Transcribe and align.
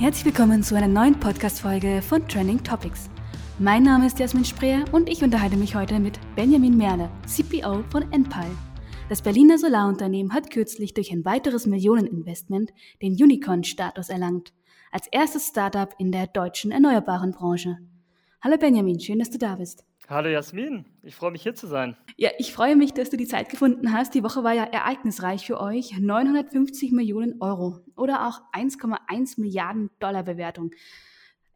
Herzlich 0.00 0.24
willkommen 0.24 0.62
zu 0.62 0.74
einer 0.76 0.88
neuen 0.88 1.20
Podcast-Folge 1.20 2.00
von 2.00 2.26
Trending 2.26 2.64
Topics. 2.64 3.10
Mein 3.58 3.82
Name 3.82 4.06
ist 4.06 4.18
Jasmin 4.18 4.46
Spreer 4.46 4.82
und 4.92 5.10
ich 5.10 5.22
unterhalte 5.22 5.58
mich 5.58 5.74
heute 5.74 6.00
mit 6.00 6.18
Benjamin 6.36 6.74
Merle, 6.74 7.10
CPO 7.26 7.82
von 7.90 8.10
Enpal. 8.10 8.46
Das 9.10 9.20
Berliner 9.20 9.58
Solarunternehmen 9.58 10.32
hat 10.32 10.50
kürzlich 10.50 10.94
durch 10.94 11.12
ein 11.12 11.26
weiteres 11.26 11.66
Millioneninvestment 11.66 12.72
den 13.02 13.12
Unicorn-Status 13.12 14.08
erlangt, 14.08 14.54
als 14.90 15.06
erstes 15.12 15.48
Startup 15.48 15.94
in 15.98 16.12
der 16.12 16.28
deutschen 16.28 16.70
erneuerbaren 16.70 17.32
Branche. 17.32 17.76
Hallo 18.40 18.56
Benjamin, 18.56 19.00
schön, 19.00 19.18
dass 19.18 19.28
du 19.28 19.36
da 19.36 19.56
bist. 19.56 19.84
Hallo 20.10 20.28
Jasmin, 20.28 20.86
ich 21.04 21.14
freue 21.14 21.30
mich 21.30 21.44
hier 21.44 21.54
zu 21.54 21.68
sein. 21.68 21.96
Ja, 22.16 22.30
ich 22.38 22.52
freue 22.52 22.74
mich, 22.74 22.92
dass 22.92 23.10
du 23.10 23.16
die 23.16 23.28
Zeit 23.28 23.48
gefunden 23.48 23.92
hast. 23.92 24.12
Die 24.12 24.24
Woche 24.24 24.42
war 24.42 24.52
ja 24.52 24.64
ereignisreich 24.64 25.46
für 25.46 25.60
euch. 25.60 25.96
950 25.96 26.90
Millionen 26.90 27.40
Euro 27.40 27.78
oder 27.94 28.26
auch 28.26 28.40
1,1 28.52 29.40
Milliarden 29.40 29.88
Dollar 30.00 30.24
Bewertung. 30.24 30.72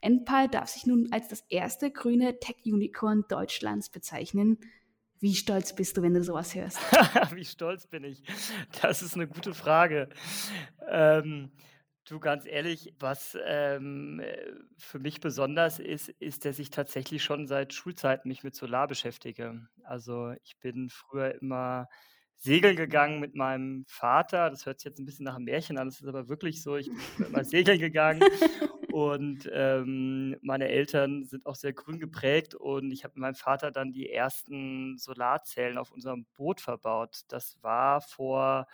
Enpal 0.01 0.47
darf 0.47 0.69
sich 0.69 0.87
nun 0.87 1.09
als 1.11 1.27
das 1.27 1.41
erste 1.49 1.91
grüne 1.91 2.39
Tech-Unicorn 2.39 3.25
Deutschlands 3.29 3.91
bezeichnen. 3.91 4.59
Wie 5.19 5.35
stolz 5.35 5.75
bist 5.75 5.97
du, 5.97 6.03
wenn 6.03 6.15
du 6.15 6.23
sowas 6.23 6.55
hörst? 6.55 6.79
Wie 7.35 7.45
stolz 7.45 7.89
bin 7.89 8.05
ich? 8.05 8.23
Das 8.81 9.03
ist 9.03 9.17
eine 9.17 9.27
gute 9.27 9.53
Frage. 9.53 10.09
Ähm, 10.89 11.51
Du, 12.07 12.21
ganz 12.21 12.45
ehrlich, 12.45 12.93
was 12.99 13.37
ähm, 13.47 14.21
äh, 14.21 14.37
für 14.77 14.99
mich 14.99 15.21
besonders 15.21 15.79
ist, 15.79 16.11
ist, 16.11 16.45
dass 16.45 16.59
ich 16.59 16.69
tatsächlich 16.69 17.25
schon 17.25 17.47
seit 17.47 17.73
Schulzeiten 17.73 18.29
mich 18.29 18.43
mit 18.45 18.55
Solar 18.55 18.87
beschäftige. 18.89 19.67
Also 19.85 20.35
ich 20.43 20.59
bin 20.61 20.91
früher 20.91 21.41
immer 21.41 21.89
segeln 22.37 22.77
gegangen 22.77 23.21
mit 23.21 23.35
meinem 23.35 23.87
Vater. 23.89 24.51
Das 24.51 24.67
hört 24.67 24.81
sich 24.81 24.85
jetzt 24.85 24.99
ein 24.99 25.07
bisschen 25.07 25.25
nach 25.25 25.37
einem 25.37 25.47
Märchen 25.47 25.79
an, 25.79 25.89
das 25.89 25.99
ist 26.03 26.07
aber 26.07 26.29
wirklich 26.29 26.63
so. 26.63 26.77
Ich 26.77 26.91
bin 27.17 27.27
immer 27.27 27.45
segeln 27.45 27.79
gegangen 27.79 28.23
und 28.93 29.49
ähm, 29.51 30.37
meine 30.43 30.69
Eltern 30.69 31.25
sind 31.25 31.47
auch 31.47 31.55
sehr 31.55 31.73
grün 31.73 32.01
geprägt 32.01 32.55
und 32.55 32.93
ich 32.93 33.05
habe 33.05 33.15
mit 33.15 33.23
meinem 33.23 33.35
Vater 33.35 33.71
dann 33.71 33.93
die 33.93 34.11
ersten 34.11 34.99
Solarzellen 34.99 35.79
auf 35.79 35.91
unserem 35.91 36.27
Boot 36.37 36.61
verbaut. 36.61 37.23
Das 37.29 37.57
war 37.63 38.03
vor 38.03 38.67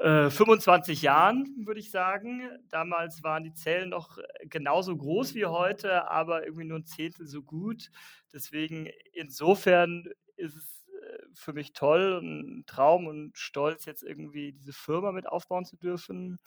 25 0.00 1.02
äh, 1.02 1.04
Jahren, 1.04 1.54
würde 1.66 1.80
ich 1.80 1.90
sagen. 1.90 2.42
Damals 2.70 3.22
waren 3.22 3.44
die 3.44 3.52
Zellen 3.52 3.90
noch 3.90 4.16
äh, 4.16 4.46
genauso 4.46 4.96
groß 4.96 5.34
wie 5.34 5.46
heute, 5.46 6.08
aber 6.08 6.44
irgendwie 6.44 6.64
nur 6.64 6.78
ein 6.78 6.86
Zehntel 6.86 7.26
so 7.26 7.42
gut. 7.42 7.90
Deswegen 8.32 8.88
insofern 9.12 10.08
ist 10.36 10.56
es 10.56 10.86
äh, 10.88 11.18
für 11.34 11.52
mich 11.52 11.74
toll, 11.74 12.20
ein 12.22 12.64
Traum 12.66 13.06
und 13.08 13.36
stolz, 13.36 13.84
jetzt 13.84 14.02
irgendwie 14.02 14.52
diese 14.52 14.72
Firma 14.72 15.12
mit 15.12 15.28
aufbauen 15.28 15.66
zu 15.66 15.76
dürfen 15.76 16.38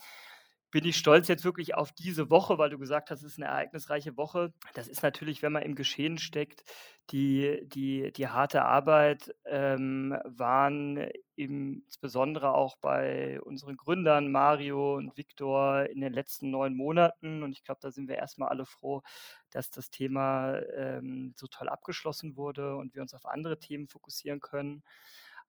bin 0.74 0.86
ich 0.86 0.98
stolz 0.98 1.28
jetzt 1.28 1.46
wirklich 1.46 1.76
auf 1.76 1.92
diese 1.92 2.32
Woche, 2.32 2.58
weil 2.58 2.72
du 2.72 2.80
gesagt 2.80 3.12
hast, 3.12 3.22
es 3.22 3.34
ist 3.34 3.38
eine 3.38 3.46
ereignisreiche 3.46 4.18
Woche. 4.18 4.52
Das 4.74 4.88
ist 4.88 5.04
natürlich, 5.04 5.44
wenn 5.44 5.52
man 5.52 5.62
im 5.62 5.76
Geschehen 5.76 6.18
steckt, 6.18 6.64
die, 7.12 7.62
die, 7.68 8.12
die 8.12 8.28
harte 8.28 8.64
Arbeit 8.66 9.36
ähm, 9.46 10.18
waren 10.26 11.10
insbesondere 11.36 12.56
auch 12.56 12.78
bei 12.78 13.40
unseren 13.42 13.78
Gründern 13.78 14.32
Mario 14.32 14.96
und 14.96 15.16
Viktor 15.16 15.86
in 15.86 16.02
den 16.02 16.12
letzten 16.12 16.50
neun 16.50 16.76
Monaten. 16.76 17.44
Und 17.44 17.52
ich 17.52 17.64
glaube, 17.64 17.82
da 17.82 17.92
sind 17.92 18.08
wir 18.08 18.16
erstmal 18.16 18.50
alle 18.50 18.66
froh, 18.66 19.04
dass 19.52 19.70
das 19.70 19.92
Thema 19.92 20.58
ähm, 20.76 21.36
so 21.36 21.46
toll 21.46 21.70
abgeschlossen 21.70 22.36
wurde 22.36 22.78
und 22.78 22.96
wir 22.96 23.04
uns 23.04 23.14
auf 23.14 23.28
andere 23.28 23.60
Themen 23.60 23.88
fokussieren 23.88 24.40
können. 24.40 24.82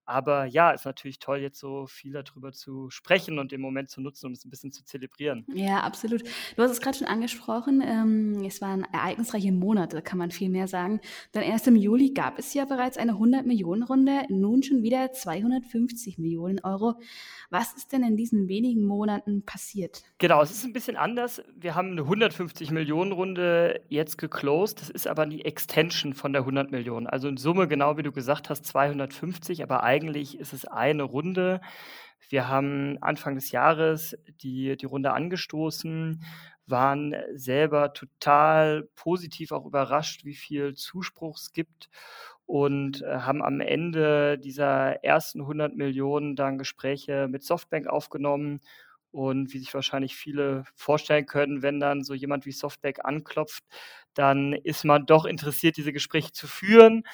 Aber 0.07 0.45
ja, 0.45 0.71
ist 0.71 0.85
natürlich 0.85 1.19
toll, 1.19 1.39
jetzt 1.39 1.59
so 1.59 1.87
viel 1.87 2.13
darüber 2.13 2.53
zu 2.53 2.91
sprechen 2.91 3.39
und 3.39 3.53
den 3.53 3.61
Moment 3.61 3.91
zu 3.91 4.01
nutzen, 4.01 4.27
um 4.27 4.33
es 4.33 4.45
ein 4.45 4.51
bisschen 4.51 4.73
zu 4.73 4.85
zelebrieren. 4.85 5.47
Ja, 5.55 5.81
absolut. 5.81 6.23
Du 6.57 6.63
hast 6.63 6.73
es 6.73 6.81
gerade 6.81 6.99
schon 6.99 7.07
angesprochen. 7.07 7.83
Ähm, 7.85 8.45
es 8.45 8.61
waren 8.61 8.85
ereignisreiche 8.93 9.53
Monate, 9.53 10.03
kann 10.03 10.19
man 10.19 10.31
viel 10.31 10.51
mehr 10.51 10.69
sagen. 10.69 11.01
Denn 11.33 11.43
erst 11.43 11.67
im 11.69 11.77
Juli 11.77 12.11
gab 12.11 12.39
es 12.39 12.53
ja 12.55 12.65
bereits 12.65 12.99
eine 12.99 13.13
100-Millionen-Runde, 13.13 14.27
nun 14.29 14.63
schon 14.63 14.83
wieder 14.83 15.13
250 15.13 16.19
Millionen 16.19 16.61
Euro. 16.61 16.95
Was 17.51 17.73
ist 17.75 17.93
denn 17.93 18.03
in 18.03 18.17
diesen 18.17 18.49
wenigen 18.49 18.85
Monaten 18.85 19.43
passiert? 19.45 20.03
Genau, 20.19 20.43
es 20.43 20.51
ist 20.51 20.65
ein 20.65 20.73
bisschen 20.73 20.97
anders. 20.97 21.43
Wir 21.55 21.75
haben 21.75 21.93
eine 21.93 22.03
150-Millionen-Runde 22.03 23.81
jetzt 23.89 24.19
geclosed. 24.19 24.81
Das 24.81 24.91
ist 24.91 25.07
aber 25.07 25.27
die 25.27 25.45
Extension 25.45 26.15
von 26.15 26.33
der 26.33 26.43
100 26.43 26.73
Millionen. 26.73 27.07
Also 27.07 27.29
in 27.29 27.37
Summe, 27.37 27.69
genau 27.69 27.97
wie 27.97 28.03
du 28.03 28.13
gesagt 28.13 28.51
hast, 28.51 28.67
250, 28.67 29.63
aber 29.63 29.83
eigentlich 29.95 30.39
ist 30.39 30.53
es 30.53 30.65
eine 30.65 31.05
Runde. 31.05 31.61
Wir 32.29 32.49
haben 32.49 32.99
Anfang 33.01 33.35
des 33.37 33.51
Jahres 33.53 34.17
die, 34.43 34.77
die 34.77 34.87
Runde 34.87 35.13
angestoßen, 35.13 36.25
waren 36.67 37.15
selber 37.35 37.93
total 37.93 38.89
positiv 38.97 39.53
auch 39.53 39.67
überrascht, 39.67 40.25
wie 40.25 40.35
viel 40.35 40.75
Zuspruch 40.75 41.37
es 41.39 41.53
gibt 41.53 41.91
und 42.47 43.03
äh, 43.03 43.19
haben 43.21 43.43
am 43.43 43.61
Ende 43.61 44.39
dieser 44.39 45.05
ersten 45.05 45.43
100 45.43 45.77
Millionen 45.77 46.35
dann 46.37 46.59
Gespräche 46.59 47.29
mit 47.29 47.45
Softbank 47.45 47.87
aufgenommen. 47.87 48.61
Und 49.13 49.53
wie 49.55 49.59
sich 49.61 49.73
wahrscheinlich 49.73 50.17
viele 50.17 50.65
vorstellen 50.75 51.27
können, 51.27 51.63
wenn 51.63 51.79
dann 51.79 52.03
so 52.03 52.15
jemand 52.15 52.47
wie 52.47 52.53
Softbank 52.53 52.99
anklopft, 53.05 53.63
dann 54.15 54.53
ist 54.55 54.85
man 54.85 55.07
doch 55.07 55.25
interessiert, 55.25 55.77
diese 55.77 55.93
Gespräche 55.93 56.33
zu 56.33 56.49
führen. 56.49 57.05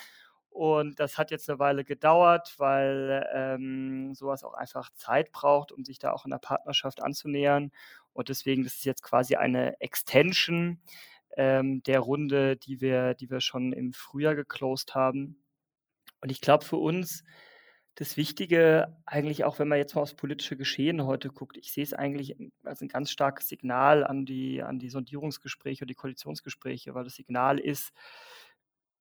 Und 0.50 0.98
das 0.98 1.16
hat 1.16 1.30
jetzt 1.30 1.48
eine 1.48 1.58
Weile 1.60 1.84
gedauert, 1.84 2.54
weil 2.58 3.26
ähm, 3.32 4.14
sowas 4.14 4.44
auch 4.44 4.54
einfach 4.54 4.90
Zeit 4.94 5.32
braucht, 5.32 5.72
um 5.72 5.84
sich 5.84 5.98
da 5.98 6.12
auch 6.12 6.24
in 6.24 6.32
der 6.32 6.38
Partnerschaft 6.38 7.00
anzunähern. 7.00 7.70
Und 8.12 8.28
deswegen, 8.28 8.64
das 8.64 8.74
ist 8.74 8.84
jetzt 8.84 9.02
quasi 9.02 9.36
eine 9.36 9.80
Extension 9.80 10.80
ähm, 11.36 11.82
der 11.84 12.00
Runde, 12.00 12.56
die 12.56 12.80
wir, 12.80 13.14
die 13.14 13.30
wir 13.30 13.40
schon 13.40 13.72
im 13.72 13.92
Frühjahr 13.92 14.34
geclosed 14.34 14.94
haben. 14.94 15.40
Und 16.20 16.30
ich 16.32 16.40
glaube 16.40 16.64
für 16.64 16.76
uns, 16.76 17.24
das 17.94 18.16
Wichtige, 18.16 18.96
eigentlich 19.04 19.44
auch 19.44 19.58
wenn 19.58 19.68
man 19.68 19.78
jetzt 19.78 19.94
mal 19.94 20.02
aufs 20.02 20.14
politische 20.14 20.56
Geschehen 20.56 21.04
heute 21.04 21.28
guckt, 21.28 21.56
ich 21.56 21.72
sehe 21.72 21.84
es 21.84 21.92
eigentlich 21.92 22.36
als 22.64 22.80
ein 22.80 22.88
ganz 22.88 23.10
starkes 23.10 23.48
Signal 23.48 24.04
an 24.04 24.24
die, 24.24 24.62
an 24.62 24.78
die 24.78 24.88
Sondierungsgespräche 24.88 25.84
und 25.84 25.90
die 25.90 25.94
Koalitionsgespräche, 25.94 26.94
weil 26.94 27.04
das 27.04 27.14
Signal 27.14 27.58
ist, 27.58 27.92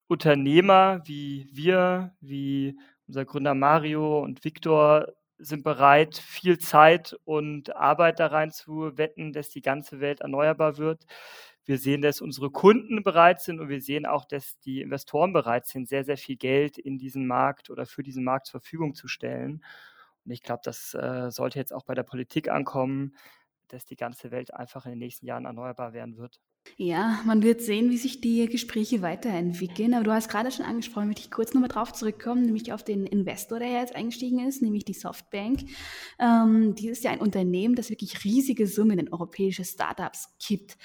Unternehmer 0.10 1.02
wie 1.06 1.48
wir, 1.52 2.16
wie 2.20 2.80
unser 3.08 3.26
Gründer 3.26 3.54
Mario 3.54 4.22
und 4.22 4.44
Viktor 4.44 5.08
sind 5.38 5.64
bereit, 5.64 6.18
viel 6.18 6.58
Zeit 6.58 7.16
und 7.26 7.76
Arbeit 7.76 8.20
da 8.20 8.28
rein 8.28 8.52
zu 8.52 8.98
wetten, 8.98 9.34
dass 9.34 9.50
die 9.50 9.62
ganze 9.62 10.00
Welt 10.02 10.22
erneuerbar 10.22 10.78
wird. 10.78 11.06
Wir 11.64 11.78
sehen, 11.78 12.02
dass 12.02 12.22
unsere 12.22 12.50
Kunden 12.50 13.04
bereit 13.04 13.42
sind 13.42 13.60
und 13.60 13.70
wir 13.70 13.82
sehen 13.82 14.08
auch, 14.08 14.26
dass 14.26 14.58
die 14.60 14.82
Investoren 14.82 15.32
bereit 15.32 15.68
sind, 15.68 15.88
sehr, 15.88 16.04
sehr 16.04 16.18
viel 16.18 16.38
Geld 16.38 16.80
in 16.80 16.98
diesen 16.98 17.28
Markt 17.28 17.70
oder 17.70 17.86
für 17.86 18.02
diesen 18.02 18.24
Markt 18.24 18.48
zur 18.48 18.62
Verfügung 18.62 18.96
zu 18.96 19.08
stellen. 19.08 19.64
Und 20.26 20.32
ich 20.32 20.42
glaube, 20.42 20.62
das 20.64 20.96
äh, 20.96 21.30
sollte 21.30 21.60
jetzt 21.60 21.72
auch 21.74 21.86
bei 21.86 21.94
der 21.94 22.04
Politik 22.04 22.50
ankommen, 22.50 23.16
dass 23.74 23.86
die 23.86 23.96
ganze 23.96 24.32
Welt 24.32 24.54
einfach 24.54 24.86
in 24.86 24.92
den 24.92 25.00
nächsten 25.00 25.26
Jahren 25.26 25.46
erneuerbar 25.46 25.94
werden 25.94 26.18
wird. 26.18 26.40
Ja, 26.78 27.22
man 27.26 27.42
wird 27.42 27.62
sehen, 27.62 27.90
wie 27.90 27.98
sich 27.98 28.22
die 28.22 28.46
Gespräche 28.48 29.02
weiterentwickeln. 29.02 29.94
Aber 29.94 30.04
du 30.04 30.12
hast 30.12 30.30
gerade 30.30 30.52
schon 30.52 30.66
angesprochen, 30.66 31.08
möchte 31.08 31.22
ich 31.22 31.32
kurz 31.32 31.54
nochmal 31.54 31.70
drauf 31.70 31.94
zurückkommen, 31.94 32.44
nämlich 32.44 32.72
auf 32.74 32.84
den 32.84 33.06
Investor, 33.06 33.60
der 33.60 33.72
jetzt 33.72 33.96
eingestiegen 33.96 34.46
ist, 34.48 34.62
nämlich 34.62 34.86
die 34.86 34.94
Softbank. 34.94 35.62
Ähm, 36.20 36.76
die 36.76 36.90
ist 36.90 37.04
ja 37.04 37.12
ein 37.12 37.22
Unternehmen, 37.22 37.76
das 37.76 37.90
wirklich 37.90 38.24
riesige 38.24 38.68
Summen 38.68 39.00
in 39.00 39.12
europäische 39.12 39.66
Startups 39.66 40.36
kippt. 40.40 40.78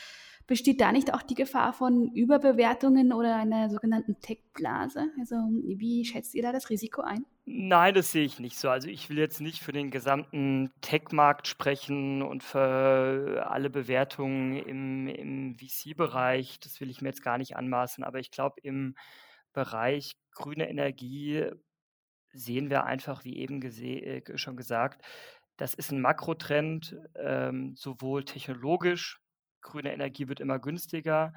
Besteht 0.46 0.80
da 0.80 0.92
nicht 0.92 1.14
auch 1.14 1.22
die 1.22 1.34
Gefahr 1.34 1.72
von 1.72 2.12
Überbewertungen 2.12 3.14
oder 3.14 3.36
einer 3.36 3.70
sogenannten 3.70 4.20
Tech-Blase? 4.20 5.06
Also 5.18 5.36
wie 5.36 6.04
schätzt 6.04 6.34
ihr 6.34 6.42
da 6.42 6.52
das 6.52 6.68
Risiko 6.68 7.00
ein? 7.00 7.24
Nein, 7.46 7.94
das 7.94 8.12
sehe 8.12 8.24
ich 8.24 8.40
nicht 8.40 8.58
so. 8.58 8.68
Also 8.68 8.88
ich 8.88 9.08
will 9.08 9.18
jetzt 9.18 9.40
nicht 9.40 9.62
für 9.62 9.72
den 9.72 9.90
gesamten 9.90 10.70
Tech-Markt 10.82 11.46
sprechen 11.48 12.20
und 12.20 12.42
für 12.42 13.46
alle 13.48 13.70
Bewertungen 13.70 14.56
im, 14.56 15.08
im 15.08 15.54
VC-Bereich. 15.54 16.60
Das 16.60 16.78
will 16.80 16.90
ich 16.90 17.00
mir 17.00 17.08
jetzt 17.08 17.22
gar 17.22 17.38
nicht 17.38 17.56
anmaßen. 17.56 18.04
Aber 18.04 18.18
ich 18.18 18.30
glaube, 18.30 18.56
im 18.62 18.96
Bereich 19.54 20.16
grüne 20.32 20.68
Energie 20.68 21.46
sehen 22.32 22.68
wir 22.68 22.84
einfach, 22.84 23.24
wie 23.24 23.38
eben 23.38 23.62
äh, 23.62 24.22
schon 24.36 24.56
gesagt, 24.56 25.02
das 25.56 25.72
ist 25.72 25.92
ein 25.92 26.00
Makrotrend, 26.00 26.96
ähm, 27.14 27.74
sowohl 27.76 28.24
technologisch 28.24 29.23
grüne 29.64 29.92
Energie 29.92 30.28
wird 30.28 30.40
immer 30.40 30.60
günstiger, 30.60 31.32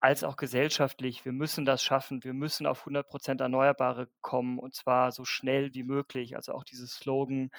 als 0.00 0.24
auch 0.24 0.36
gesellschaftlich. 0.36 1.24
Wir 1.24 1.32
müssen 1.32 1.64
das 1.64 1.82
schaffen. 1.82 2.24
Wir 2.24 2.34
müssen 2.34 2.66
auf 2.66 2.80
100 2.80 3.08
Prozent 3.08 3.40
Erneuerbare 3.40 4.08
kommen 4.20 4.58
und 4.58 4.74
zwar 4.74 5.12
so 5.12 5.24
schnell 5.24 5.72
wie 5.74 5.84
möglich. 5.84 6.36
Also 6.36 6.52
auch 6.52 6.64
dieses 6.64 6.94
Slogan, 6.94 7.50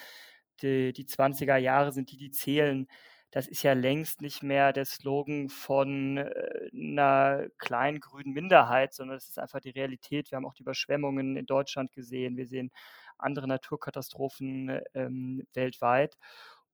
die, 0.62 0.94
die 0.94 1.06
20er 1.06 1.58
Jahre 1.58 1.94
sind 1.94 2.12
die, 2.12 2.18
die 2.18 2.32
zählen. 2.32 2.88
Das 3.32 3.48
ist 3.48 3.64
ja 3.64 3.74
längst 3.74 4.22
nicht 4.22 4.44
mehr 4.44 4.74
der 4.74 4.86
Slogan 4.86 5.50
von 5.50 6.18
äh, 6.18 6.70
einer 6.74 7.48
kleinen 7.58 8.00
grünen 8.00 8.34
Minderheit, 8.34 8.94
sondern 8.94 9.18
es 9.18 9.30
ist 9.30 9.40
einfach 9.40 9.62
die 9.62 9.72
Realität. 9.72 10.30
Wir 10.30 10.36
haben 10.36 10.46
auch 10.46 10.54
die 10.54 10.64
Überschwemmungen 10.64 11.38
in 11.38 11.46
Deutschland 11.46 11.94
gesehen. 11.94 12.38
Wir 12.38 12.46
sehen 12.46 12.72
andere 13.18 13.48
Naturkatastrophen 13.48 14.82
ähm, 14.94 15.48
weltweit. 15.54 16.18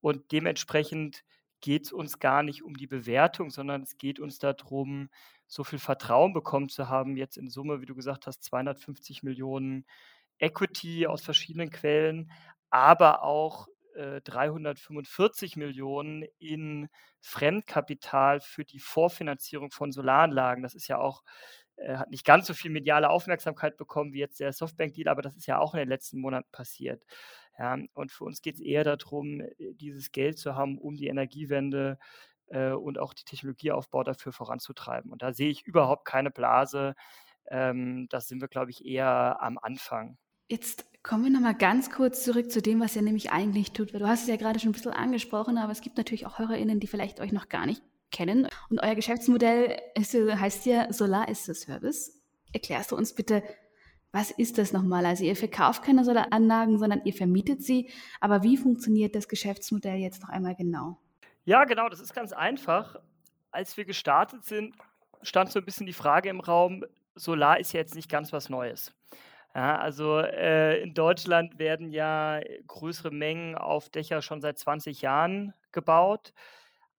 Und 0.02 0.32
dementsprechend 0.32 1.24
geht 1.62 1.86
es 1.86 1.92
uns 1.92 2.20
gar 2.20 2.44
nicht 2.44 2.64
um 2.64 2.76
die 2.76 2.88
Bewertung, 2.88 3.50
sondern 3.50 3.82
es 3.84 3.98
geht 3.98 4.20
uns 4.20 4.40
darum, 4.40 5.10
so 5.48 5.64
viel 5.64 5.80
Vertrauen 5.80 6.34
bekommen 6.34 6.70
zu 6.70 6.90
haben, 6.90 7.18
jetzt 7.18 7.38
in 7.38 7.50
Summe, 7.50 7.82
wie 7.82 7.86
du 7.86 7.96
gesagt 7.96 8.28
hast, 8.28 8.44
250 8.44 9.24
Millionen 9.24 9.86
Equity 10.38 11.08
aus 11.08 11.22
verschiedenen 11.22 11.70
Quellen, 11.72 12.32
aber 12.70 13.24
auch 13.24 13.68
äh, 13.96 14.22
345 14.22 15.58
Millionen 15.58 16.24
in 16.38 16.88
Fremdkapital 17.20 18.40
für 18.40 18.64
die 18.64 18.80
Vorfinanzierung 18.80 19.72
von 19.72 19.92
Solaranlagen. 19.92 20.64
Das 20.64 20.76
ist 20.76 20.88
ja 20.88 21.00
auch 21.00 21.24
äh, 21.80 21.98
hat 21.98 22.10
nicht 22.12 22.26
ganz 22.26 22.48
so 22.48 22.54
viel 22.54 22.72
mediale 22.72 23.10
Aufmerksamkeit 23.10 23.78
bekommen 23.78 24.14
wie 24.14 24.20
jetzt 24.20 24.40
der 24.40 24.54
Softbank-Deal, 24.54 25.08
aber 25.08 25.22
das 25.22 25.36
ist 25.36 25.48
ja 25.48 25.60
auch 25.60 25.74
in 25.74 25.80
den 25.80 25.90
letzten 25.90 26.20
Monaten 26.20 26.50
passiert. 26.52 27.04
Ja, 27.58 27.78
und 27.94 28.12
für 28.12 28.24
uns 28.24 28.42
geht 28.42 28.56
es 28.56 28.62
eher 28.62 28.84
darum, 28.84 29.42
äh, 29.42 29.74
dieses 29.74 30.12
Geld 30.12 30.38
zu 30.38 30.56
haben, 30.56 30.78
um 30.78 30.96
die 30.96 31.08
Energiewende 31.08 31.98
äh, 32.48 32.72
und 32.72 33.00
auch 33.00 33.14
die 33.14 33.26
Technologieaufbau 33.26 34.04
dafür 34.04 34.32
voranzutreiben. 34.32 35.12
Und 35.12 35.22
da 35.22 35.34
sehe 35.34 35.50
ich 35.50 35.66
überhaupt 35.66 36.06
keine 36.06 36.32
Blase. 36.32 36.96
Ähm, 37.50 38.08
das 38.10 38.28
sind 38.28 38.42
wir, 38.42 38.48
glaube 38.48 38.72
ich, 38.72 38.86
eher 38.86 39.42
am 39.42 39.58
Anfang. 39.58 40.18
Jetzt 40.48 40.86
kommen 41.04 41.24
wir 41.24 41.32
nochmal 41.32 41.56
ganz 41.56 41.92
kurz 41.92 42.24
zurück 42.24 42.52
zu 42.52 42.62
dem, 42.62 42.80
was 42.80 42.96
ihr 42.96 43.04
nämlich 43.04 43.32
eigentlich 43.32 43.72
tut. 43.72 43.94
Du 43.94 44.08
hast 44.08 44.24
es 44.24 44.28
ja 44.28 44.36
gerade 44.36 44.60
schon 44.60 44.70
ein 44.70 44.74
bisschen 44.74 44.94
angesprochen, 44.94 45.58
aber 45.58 45.72
es 45.72 45.82
gibt 45.82 45.98
natürlich 45.98 46.26
auch 46.26 46.40
HörerInnen, 46.40 46.80
die 46.80 46.88
vielleicht 46.88 47.20
euch 47.20 47.32
noch 47.32 47.50
gar 47.50 47.66
nicht 47.66 47.84
kennen. 48.12 48.48
Und 48.70 48.80
euer 48.82 48.96
Geschäftsmodell 48.96 49.80
ist, 49.96 50.14
heißt 50.14 50.66
ja 50.66 50.92
Solar 50.92 51.30
as 51.30 51.48
a 51.50 51.54
Service. 51.54 52.20
Erklärst 52.52 52.92
du 52.92 52.96
uns 52.96 53.14
bitte, 53.14 53.44
was 54.12 54.32
ist 54.32 54.58
das 54.58 54.74
nochmal? 54.74 55.06
Also 55.06 55.24
ihr 55.24 55.36
verkauft 55.36 55.84
keine 55.84 56.04
Solaranlagen, 56.04 56.80
sondern 56.80 57.02
ihr 57.06 57.14
vermietet 57.14 57.64
sie. 57.64 57.90
Aber 58.20 58.44
wie 58.44 58.58
funktioniert 58.58 59.16
das 59.16 59.28
Geschäftsmodell 59.28 59.98
jetzt 59.98 60.22
noch 60.22 60.30
einmal 60.30 60.56
genau? 60.56 60.98
Ja, 61.46 61.66
genau, 61.66 61.90
das 61.90 62.00
ist 62.00 62.14
ganz 62.14 62.34
einfach. 62.34 62.96
Als 63.52 63.78
wir 63.78 63.86
gestartet 63.86 64.46
sind, 64.46 64.76
stand 65.22 65.52
so 65.52 65.60
ein 65.60 65.66
bisschen 65.66 65.88
die 65.88 65.94
Frage 65.94 66.30
im 66.30 66.40
Raum, 66.40 66.86
Solar 67.16 67.60
ist 67.60 67.74
ja 67.74 67.80
jetzt 67.80 67.96
nicht 67.96 68.10
ganz 68.10 68.32
was 68.32 68.50
Neues. 68.50 68.94
Ja, 69.56 69.78
also 69.80 70.20
äh, 70.20 70.82
in 70.82 70.94
Deutschland 70.94 71.58
werden 71.58 71.92
ja 71.92 72.40
größere 72.68 73.12
Mengen 73.12 73.56
auf 73.56 73.90
Dächer 73.90 74.22
schon 74.22 74.42
seit 74.42 74.58
20 74.60 75.02
Jahren 75.02 75.54
gebaut. 75.72 76.34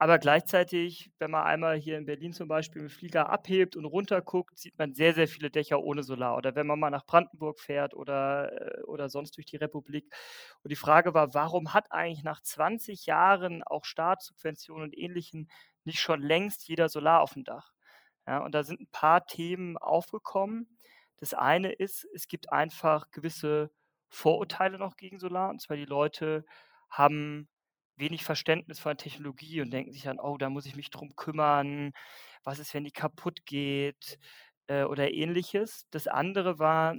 Aber 0.02 0.18
gleichzeitig, 0.18 1.10
wenn 1.18 1.30
man 1.30 1.44
einmal 1.44 1.76
hier 1.76 1.98
in 1.98 2.06
Berlin 2.06 2.32
zum 2.32 2.48
Beispiel 2.48 2.80
mit 2.82 2.90
Flieger 2.92 3.28
abhebt 3.28 3.76
und 3.76 3.84
runterguckt, 3.84 4.58
sieht 4.58 4.78
man 4.78 4.94
sehr, 4.94 5.12
sehr 5.12 5.28
viele 5.28 5.50
Dächer 5.50 5.82
ohne 5.82 6.02
Solar. 6.02 6.38
Oder 6.38 6.54
wenn 6.54 6.66
man 6.66 6.80
mal 6.80 6.88
nach 6.88 7.04
Brandenburg 7.04 7.60
fährt 7.60 7.92
oder, 7.94 8.78
äh, 8.78 8.82
oder 8.84 9.10
sonst 9.10 9.36
durch 9.36 9.44
die 9.46 9.56
Republik. 9.58 10.10
Und 10.62 10.70
die 10.70 10.76
Frage 10.76 11.12
war, 11.12 11.34
warum 11.34 11.74
hat 11.74 11.92
eigentlich 11.92 12.24
nach 12.24 12.40
20 12.40 13.04
Jahren 13.04 13.62
auch 13.62 13.84
Staatssubventionen 13.84 14.84
und 14.84 14.96
Ähnlichem 14.96 15.48
nicht 15.84 16.00
schon 16.00 16.22
längst 16.22 16.66
jeder 16.66 16.88
Solar 16.88 17.20
auf 17.20 17.34
dem 17.34 17.44
Dach? 17.44 17.70
Ja, 18.26 18.38
und 18.38 18.54
da 18.54 18.62
sind 18.62 18.80
ein 18.80 18.88
paar 18.92 19.26
Themen 19.26 19.76
aufgekommen. 19.76 20.78
Das 21.18 21.34
eine 21.34 21.72
ist, 21.72 22.06
es 22.14 22.26
gibt 22.26 22.50
einfach 22.52 23.10
gewisse 23.10 23.70
Vorurteile 24.08 24.78
noch 24.78 24.96
gegen 24.96 25.18
Solar. 25.18 25.50
Und 25.50 25.60
zwar 25.60 25.76
die 25.76 25.84
Leute 25.84 26.46
haben 26.88 27.48
wenig 28.00 28.24
Verständnis 28.24 28.80
von 28.80 28.96
Technologie 28.96 29.60
und 29.60 29.70
denken 29.72 29.92
sich 29.92 30.02
dann, 30.02 30.18
oh, 30.20 30.36
da 30.38 30.50
muss 30.50 30.66
ich 30.66 30.76
mich 30.76 30.90
drum 30.90 31.14
kümmern, 31.16 31.92
was 32.44 32.58
ist, 32.58 32.74
wenn 32.74 32.84
die 32.84 32.92
kaputt 32.92 33.46
geht 33.46 34.18
äh, 34.68 34.84
oder 34.84 35.12
ähnliches. 35.12 35.86
Das 35.90 36.06
andere 36.08 36.58
war, 36.58 36.94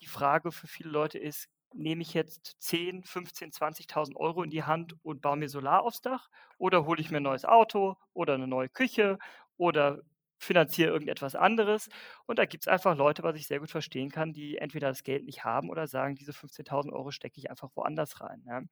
die 0.00 0.06
Frage 0.06 0.52
für 0.52 0.66
viele 0.66 0.90
Leute 0.90 1.18
ist, 1.18 1.48
nehme 1.74 2.02
ich 2.02 2.14
jetzt 2.14 2.56
10, 2.60 3.02
15, 3.04 3.50
20.000 3.52 4.16
Euro 4.16 4.42
in 4.42 4.50
die 4.50 4.64
Hand 4.64 4.94
und 5.02 5.22
baue 5.22 5.36
mir 5.36 5.48
Solar 5.48 5.82
aufs 5.82 6.00
Dach 6.02 6.28
oder 6.58 6.84
hole 6.86 7.00
ich 7.00 7.10
mir 7.10 7.18
ein 7.18 7.22
neues 7.22 7.44
Auto 7.44 7.96
oder 8.12 8.34
eine 8.34 8.46
neue 8.46 8.68
Küche 8.68 9.18
oder 9.56 10.02
finanziere 10.38 10.90
irgendetwas 10.90 11.34
anderes. 11.36 11.88
Und 12.26 12.38
da 12.38 12.44
gibt 12.46 12.64
es 12.64 12.68
einfach 12.68 12.96
Leute, 12.96 13.22
was 13.22 13.36
ich 13.36 13.46
sehr 13.46 13.60
gut 13.60 13.70
verstehen 13.70 14.10
kann, 14.10 14.32
die 14.32 14.58
entweder 14.58 14.88
das 14.88 15.04
Geld 15.04 15.24
nicht 15.24 15.44
haben 15.44 15.70
oder 15.70 15.86
sagen, 15.86 16.16
diese 16.16 16.32
15.000 16.34 16.92
Euro 16.92 17.10
stecke 17.12 17.38
ich 17.38 17.48
einfach 17.50 17.70
woanders 17.74 18.20
rein. 18.20 18.42
Ja. 18.46 18.62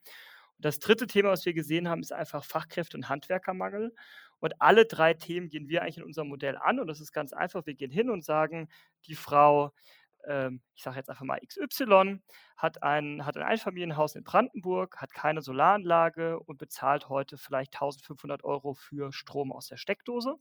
Das 0.61 0.79
dritte 0.79 1.07
Thema, 1.07 1.31
was 1.31 1.47
wir 1.47 1.55
gesehen 1.55 1.89
haben, 1.89 2.03
ist 2.03 2.13
einfach 2.13 2.45
Fachkräfte- 2.45 2.97
und 2.97 3.09
Handwerkermangel. 3.09 3.95
Und 4.41 4.61
alle 4.61 4.87
drei 4.87 5.15
Themen 5.15 5.49
gehen 5.49 5.69
wir 5.69 5.83
eigentlich 5.83 5.99
in 5.99 6.05
unserem 6.05 6.29
Modell 6.29 6.57
an. 6.57 6.81
Und 6.81 6.87
das 6.87 7.01
ist 7.01 7.13
ganz 7.13 7.33
einfach. 7.33 7.67
Wir 7.67 7.75
gehen 7.75 7.91
hin 7.91 8.11
und 8.11 8.25
sagen, 8.25 8.69
die 9.07 9.15
Frau, 9.15 9.73
ähm, 10.27 10.63
ich 10.75 10.83
sage 10.83 10.97
jetzt 10.97 11.11
einfach 11.11 11.25
mal 11.25 11.41
XY, 11.41 12.21
hat 12.57 12.83
ein, 12.83 13.25
hat 13.27 13.37
ein 13.37 13.43
Einfamilienhaus 13.43 14.15
in 14.17 14.25
Brandenburg, 14.25 14.97
hat 14.99 15.13
keine 15.15 15.43
Solaranlage 15.43 16.41
und 16.41 16.59
bezahlt 16.59 17.09
heute 17.09 17.39
vielleicht 17.39 17.75
1500 17.75 18.45
Euro 18.45 18.75
für 18.75 19.13
Strom 19.13 19.53
aus 19.53 19.67
der 19.69 19.77
Steckdose. 19.77 20.37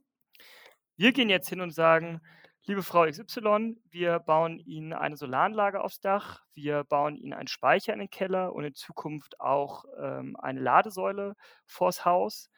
Wir 0.96 1.12
gehen 1.12 1.30
jetzt 1.30 1.48
hin 1.48 1.60
und 1.62 1.70
sagen, 1.70 2.20
Liebe 2.66 2.82
Frau 2.82 3.06
XY, 3.06 3.78
wir 3.90 4.18
bauen 4.18 4.58
Ihnen 4.58 4.92
eine 4.92 5.16
Solaranlage 5.16 5.80
aufs 5.82 6.00
Dach, 6.00 6.44
wir 6.52 6.84
bauen 6.84 7.16
Ihnen 7.16 7.32
einen 7.32 7.48
Speicher 7.48 7.94
in 7.94 8.00
den 8.00 8.10
Keller 8.10 8.52
und 8.52 8.64
in 8.64 8.74
Zukunft 8.74 9.40
auch 9.40 9.86
ähm, 9.98 10.36
eine 10.36 10.60
Ladesäule 10.60 11.36
vors 11.64 12.04
Haus. 12.04 12.50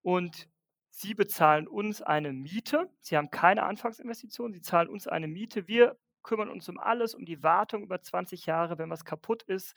Und 0.00 0.48
Sie 0.90 1.14
bezahlen 1.14 1.66
uns 1.66 2.02
eine 2.02 2.32
Miete. 2.32 2.88
Sie 3.00 3.16
haben 3.16 3.30
keine 3.30 3.64
Anfangsinvestition, 3.64 4.52
Sie 4.52 4.60
zahlen 4.60 4.88
uns 4.88 5.08
eine 5.08 5.26
Miete. 5.26 5.66
Wir 5.66 5.98
kümmern 6.22 6.48
uns 6.48 6.68
um 6.68 6.78
alles, 6.78 7.12
um 7.12 7.24
die 7.24 7.42
Wartung 7.42 7.82
über 7.82 8.00
20 8.00 8.46
Jahre. 8.46 8.78
Wenn 8.78 8.90
was 8.90 9.04
kaputt 9.04 9.42
ist, 9.42 9.74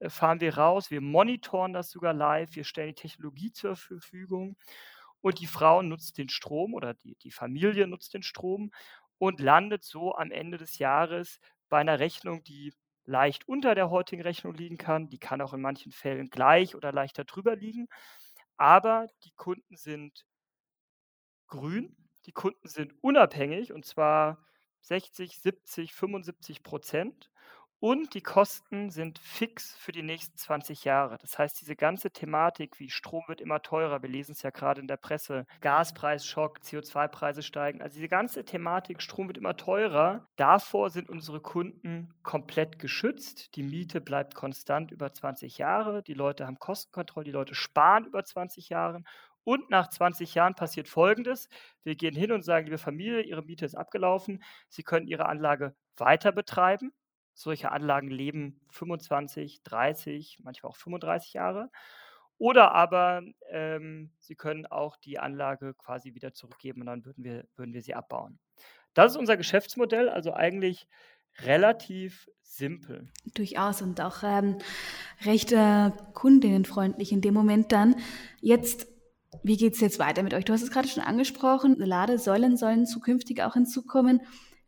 äh, 0.00 0.10
fahren 0.10 0.40
wir 0.40 0.58
raus. 0.58 0.90
Wir 0.90 1.00
monitoren 1.00 1.72
das 1.72 1.88
sogar 1.88 2.14
live. 2.14 2.56
Wir 2.56 2.64
stellen 2.64 2.88
die 2.88 3.00
Technologie 3.02 3.52
zur 3.52 3.76
Verfügung. 3.76 4.56
Und 5.20 5.40
die 5.40 5.46
Frau 5.46 5.80
nutzt 5.80 6.18
den 6.18 6.28
Strom 6.28 6.74
oder 6.74 6.92
die, 6.92 7.16
die 7.16 7.30
Familie 7.30 7.86
nutzt 7.86 8.12
den 8.12 8.22
Strom 8.22 8.70
und 9.18 9.40
landet 9.40 9.84
so 9.84 10.14
am 10.14 10.30
Ende 10.30 10.58
des 10.58 10.78
Jahres 10.78 11.38
bei 11.68 11.78
einer 11.78 11.98
Rechnung, 12.00 12.42
die 12.44 12.72
leicht 13.04 13.48
unter 13.48 13.74
der 13.74 13.90
heutigen 13.90 14.22
Rechnung 14.22 14.54
liegen 14.54 14.78
kann. 14.78 15.08
Die 15.08 15.18
kann 15.18 15.40
auch 15.40 15.52
in 15.52 15.60
manchen 15.60 15.92
Fällen 15.92 16.30
gleich 16.30 16.74
oder 16.74 16.92
leichter 16.92 17.24
drüber 17.24 17.56
liegen. 17.56 17.88
Aber 18.56 19.06
die 19.24 19.32
Kunden 19.32 19.76
sind 19.76 20.24
grün, 21.48 21.96
die 22.26 22.32
Kunden 22.32 22.68
sind 22.68 22.94
unabhängig 23.02 23.72
und 23.72 23.84
zwar 23.84 24.44
60, 24.80 25.38
70, 25.40 25.94
75 25.94 26.62
Prozent. 26.62 27.30
Und 27.84 28.14
die 28.14 28.22
Kosten 28.22 28.88
sind 28.88 29.18
fix 29.18 29.76
für 29.76 29.92
die 29.92 30.02
nächsten 30.02 30.38
20 30.38 30.84
Jahre. 30.84 31.18
Das 31.18 31.38
heißt, 31.38 31.60
diese 31.60 31.76
ganze 31.76 32.10
Thematik 32.10 32.80
wie 32.80 32.88
Strom 32.88 33.24
wird 33.26 33.42
immer 33.42 33.60
teurer, 33.60 34.00
wir 34.00 34.08
lesen 34.08 34.32
es 34.32 34.40
ja 34.40 34.48
gerade 34.48 34.80
in 34.80 34.88
der 34.88 34.96
Presse, 34.96 35.44
Gaspreisschock, 35.60 36.60
CO2-Preise 36.60 37.42
steigen, 37.42 37.82
also 37.82 37.96
diese 37.96 38.08
ganze 38.08 38.42
Thematik 38.46 39.02
Strom 39.02 39.26
wird 39.26 39.36
immer 39.36 39.58
teurer, 39.58 40.26
davor 40.36 40.88
sind 40.88 41.10
unsere 41.10 41.42
Kunden 41.42 42.14
komplett 42.22 42.78
geschützt. 42.78 43.54
Die 43.54 43.62
Miete 43.62 44.00
bleibt 44.00 44.34
konstant 44.34 44.90
über 44.90 45.12
20 45.12 45.58
Jahre, 45.58 46.02
die 46.02 46.14
Leute 46.14 46.46
haben 46.46 46.58
Kostenkontrolle, 46.58 47.24
die 47.24 47.32
Leute 47.32 47.54
sparen 47.54 48.06
über 48.06 48.24
20 48.24 48.70
Jahre 48.70 49.02
und 49.42 49.68
nach 49.68 49.90
20 49.90 50.34
Jahren 50.34 50.54
passiert 50.54 50.88
Folgendes. 50.88 51.50
Wir 51.82 51.96
gehen 51.96 52.16
hin 52.16 52.32
und 52.32 52.46
sagen, 52.46 52.64
liebe 52.64 52.78
Familie, 52.78 53.20
Ihre 53.20 53.42
Miete 53.42 53.66
ist 53.66 53.74
abgelaufen. 53.74 54.42
Sie 54.70 54.84
können 54.84 55.06
Ihre 55.06 55.26
Anlage 55.26 55.74
weiter 55.98 56.32
betreiben. 56.32 56.94
Solche 57.34 57.72
Anlagen 57.72 58.08
leben 58.08 58.60
25, 58.70 59.62
30, 59.64 60.38
manchmal 60.42 60.70
auch 60.70 60.76
35 60.76 61.34
Jahre. 61.34 61.70
Oder 62.38 62.72
aber 62.72 63.22
ähm, 63.50 64.10
Sie 64.18 64.34
können 64.34 64.66
auch 64.66 64.96
die 64.96 65.18
Anlage 65.18 65.74
quasi 65.74 66.14
wieder 66.14 66.32
zurückgeben 66.32 66.80
und 66.80 66.86
dann 66.86 67.04
würden 67.04 67.24
wir, 67.24 67.46
würden 67.56 67.74
wir 67.74 67.82
sie 67.82 67.94
abbauen. 67.94 68.38
Das 68.94 69.12
ist 69.12 69.18
unser 69.18 69.36
Geschäftsmodell, 69.36 70.08
also 70.08 70.32
eigentlich 70.32 70.86
relativ 71.40 72.28
simpel. 72.42 73.08
Durchaus 73.34 73.82
und 73.82 74.00
auch 74.00 74.22
ähm, 74.22 74.58
recht 75.24 75.52
äh, 75.52 75.90
kundinnenfreundlich 76.12 77.12
in 77.12 77.20
dem 77.20 77.34
Moment 77.34 77.72
dann. 77.72 77.96
Jetzt, 78.40 78.86
wie 79.42 79.56
geht 79.56 79.74
es 79.74 79.80
jetzt 79.80 79.98
weiter 79.98 80.22
mit 80.22 80.34
euch? 80.34 80.44
Du 80.44 80.52
hast 80.52 80.62
es 80.62 80.70
gerade 80.70 80.86
schon 80.86 81.02
angesprochen, 81.02 81.76
Ladesäulen 81.78 82.56
sollen 82.56 82.86
zukünftig 82.86 83.42
auch 83.42 83.54
hinzukommen. 83.54 84.20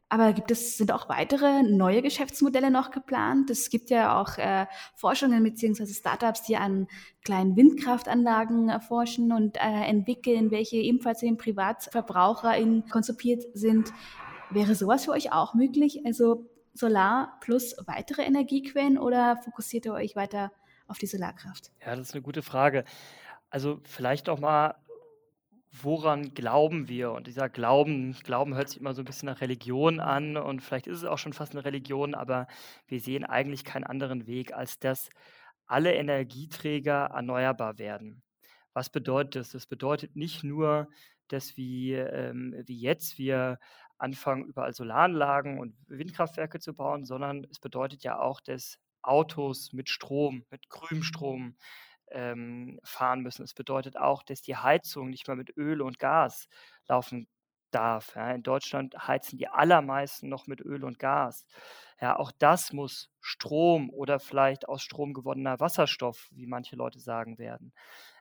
Aber 0.09 0.33
gibt 0.33 0.53
es, 0.53 0.77
sind 0.77 0.93
auch 0.93 1.09
weitere 1.09 1.63
neue 1.63 2.01
Geschäftsmodelle 2.01 2.71
noch 2.71 2.93
geplant? 2.93 3.51
Es 3.51 3.71
gibt 3.71 3.91
ja 3.91 4.21
auch 4.21 4.39
äh, 4.39 4.67
Forschungen 4.95 5.43
bzw. 5.43 5.87
Startups, 5.87 6.43
die 6.43 6.57
an 6.57 6.87
kleinen 7.25 7.57
Windkraftanlagen 7.57 8.69
erforschen 8.69 9.33
und 9.33 9.57
äh, 9.57 9.61
entwickeln, 9.61 10.53
welche 10.53 10.77
ebenfalls 10.77 11.21
den 11.21 11.37
PrivatverbraucherInnen 11.37 12.89
konzipiert 12.89 13.43
sind. 13.55 13.93
Wäre 14.51 14.77
sowas 14.77 15.07
für 15.07 15.11
euch 15.11 15.33
auch 15.33 15.55
möglich? 15.55 16.03
Also 16.07 16.47
Solar 16.77 17.39
plus 17.41 17.75
weitere 17.87 18.23
Energiequellen 18.23 18.99
oder 18.99 19.39
fokussiert 19.39 19.87
ihr 19.87 19.93
euch 19.93 20.15
weiter 20.15 20.53
auf 20.87 20.99
die 20.99 21.07
Solarkraft? 21.07 21.71
Ja, 21.81 21.97
das 21.97 22.09
ist 22.09 22.15
eine 22.15 22.23
gute 22.23 22.43
Frage. 22.43 22.85
Also 23.51 23.81
vielleicht 23.85 24.29
auch 24.29 24.39
mal 24.39 24.75
woran 25.83 26.35
glauben 26.35 26.89
wir? 26.89 27.13
Und 27.13 27.27
dieser 27.27 27.49
Glauben, 27.49 28.13
Glauben 28.25 28.55
hört 28.55 28.69
sich 28.69 28.81
immer 28.81 28.95
so 28.95 29.03
ein 29.03 29.05
bisschen 29.05 29.27
nach 29.27 29.41
Religion 29.41 30.01
an 30.01 30.37
und 30.37 30.63
vielleicht 30.63 30.87
ist 30.87 30.99
es 30.99 31.05
auch 31.05 31.19
schon 31.19 31.33
fast 31.33 31.53
eine 31.53 31.65
Religion, 31.65 32.15
aber 32.15 32.47
wir 32.87 33.01
sehen 33.01 33.25
eigentlich 33.25 33.65
keinen 33.65 33.85
anderen 33.85 34.27
Weg, 34.27 34.53
als 34.55 34.79
dass 34.79 35.11
alle 35.67 35.95
Energieträger 35.95 37.07
erneuerbar 37.07 37.79
werden. 37.79 38.23
Was 38.73 38.91
bedeutet 38.91 39.37
das? 39.37 39.51
Das 39.51 39.67
bedeutet 39.67 40.17
nicht 40.17 40.45
nur, 40.45 40.89
dass 41.29 41.57
wir, 41.57 42.13
ähm, 42.13 42.55
wie 42.67 42.79
jetzt 42.79 43.19
wir 43.19 43.59
anfangen, 43.99 44.45
überall 44.45 44.73
Solaranlagen 44.73 45.59
und 45.59 45.75
Windkraftwerke 45.89 46.61
zu 46.61 46.75
bauen, 46.75 47.05
sondern 47.05 47.47
es 47.51 47.59
bedeutet 47.59 48.03
ja 48.03 48.19
auch, 48.19 48.41
dass 48.41 48.79
Autos 49.03 49.73
mit 49.73 49.89
Strom, 49.89 50.45
mit 50.51 50.69
grünem 50.69 51.03
Strom 51.03 51.57
ähm, 52.11 52.79
fahren 52.85 53.21
müssen. 53.23 53.43
Es 53.45 53.55
bedeutet 53.55 53.97
auch, 53.97 54.23
dass 54.23 54.43
die 54.43 54.57
Heizung 54.57 55.11
nicht 55.11 55.27
mehr 55.29 55.37
mit 55.37 55.57
Öl 55.57 55.83
und 55.83 55.99
Gas 55.99 56.49
laufen 56.89 57.29
darf. 57.71 58.15
Ja. 58.17 58.31
In 58.33 58.43
Deutschland 58.43 58.95
heizen 59.07 59.39
die 59.39 59.49
allermeisten 59.49 60.29
noch 60.29 60.47
mit 60.47 60.61
Öl 60.61 60.85
und 60.85 60.99
Gas. 60.99 61.47
Ja, 62.01 62.17
auch 62.19 62.33
das 62.39 62.73
muss 62.73 63.11
Strom 63.21 63.91
oder 63.91 64.21
vielleicht 64.21 64.69
aus 64.69 64.83
Strom 64.83 65.15
gewonnener 65.15 65.61
Wasserstoff, 65.61 66.29
wie 66.33 66.47
manche 66.47 66.77
Leute 66.77 67.01
sagen 67.01 67.39
werden. 67.39 67.73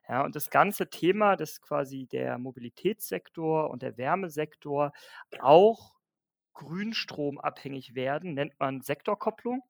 Ja, 0.08 0.24
und 0.24 0.36
das 0.36 0.50
ganze 0.50 0.90
Thema, 0.90 1.36
dass 1.36 1.62
quasi 1.62 2.08
der 2.12 2.38
Mobilitätssektor 2.38 3.70
und 3.72 3.82
der 3.82 3.98
Wärmesektor 3.98 4.92
auch 5.40 5.94
grünstromabhängig 6.54 7.96
werden, 7.96 8.34
nennt 8.34 8.60
man 8.60 8.82
Sektorkopplung. 8.82 9.64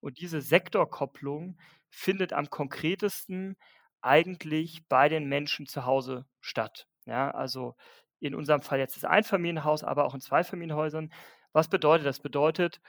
Und 0.00 0.20
diese 0.20 0.40
Sektorkopplung 0.40 1.58
findet 1.90 2.32
am 2.32 2.50
konkretesten 2.50 3.56
eigentlich 4.00 4.86
bei 4.88 5.08
den 5.08 5.28
Menschen 5.28 5.66
zu 5.66 5.84
Hause 5.86 6.26
statt. 6.40 6.86
Ja, 7.06 7.30
also 7.30 7.74
in 8.20 8.34
unserem 8.34 8.62
Fall 8.62 8.78
jetzt 8.78 8.96
das 8.96 9.04
Einfamilienhaus, 9.04 9.84
aber 9.84 10.04
auch 10.04 10.14
in 10.14 10.20
Zweifamilienhäusern. 10.20 11.12
Was 11.52 11.68
bedeutet 11.68 12.06
das? 12.06 12.20
Bedeutet, 12.20 12.80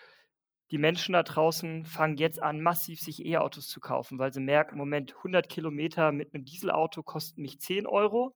die 0.71 0.77
Menschen 0.77 1.13
da 1.13 1.23
draußen 1.23 1.85
fangen 1.85 2.17
jetzt 2.17 2.41
an, 2.41 2.61
massiv 2.61 2.99
sich 3.01 3.25
E-Autos 3.25 3.67
zu 3.67 3.79
kaufen, 3.79 4.19
weil 4.19 4.33
sie 4.33 4.41
merken, 4.41 4.77
Moment, 4.77 5.15
100 5.17 5.49
Kilometer 5.49 6.11
mit 6.11 6.33
einem 6.33 6.45
Dieselauto 6.45 7.01
kosten 7.01 7.41
mich 7.41 7.59
10 7.59 7.87
Euro, 7.87 8.35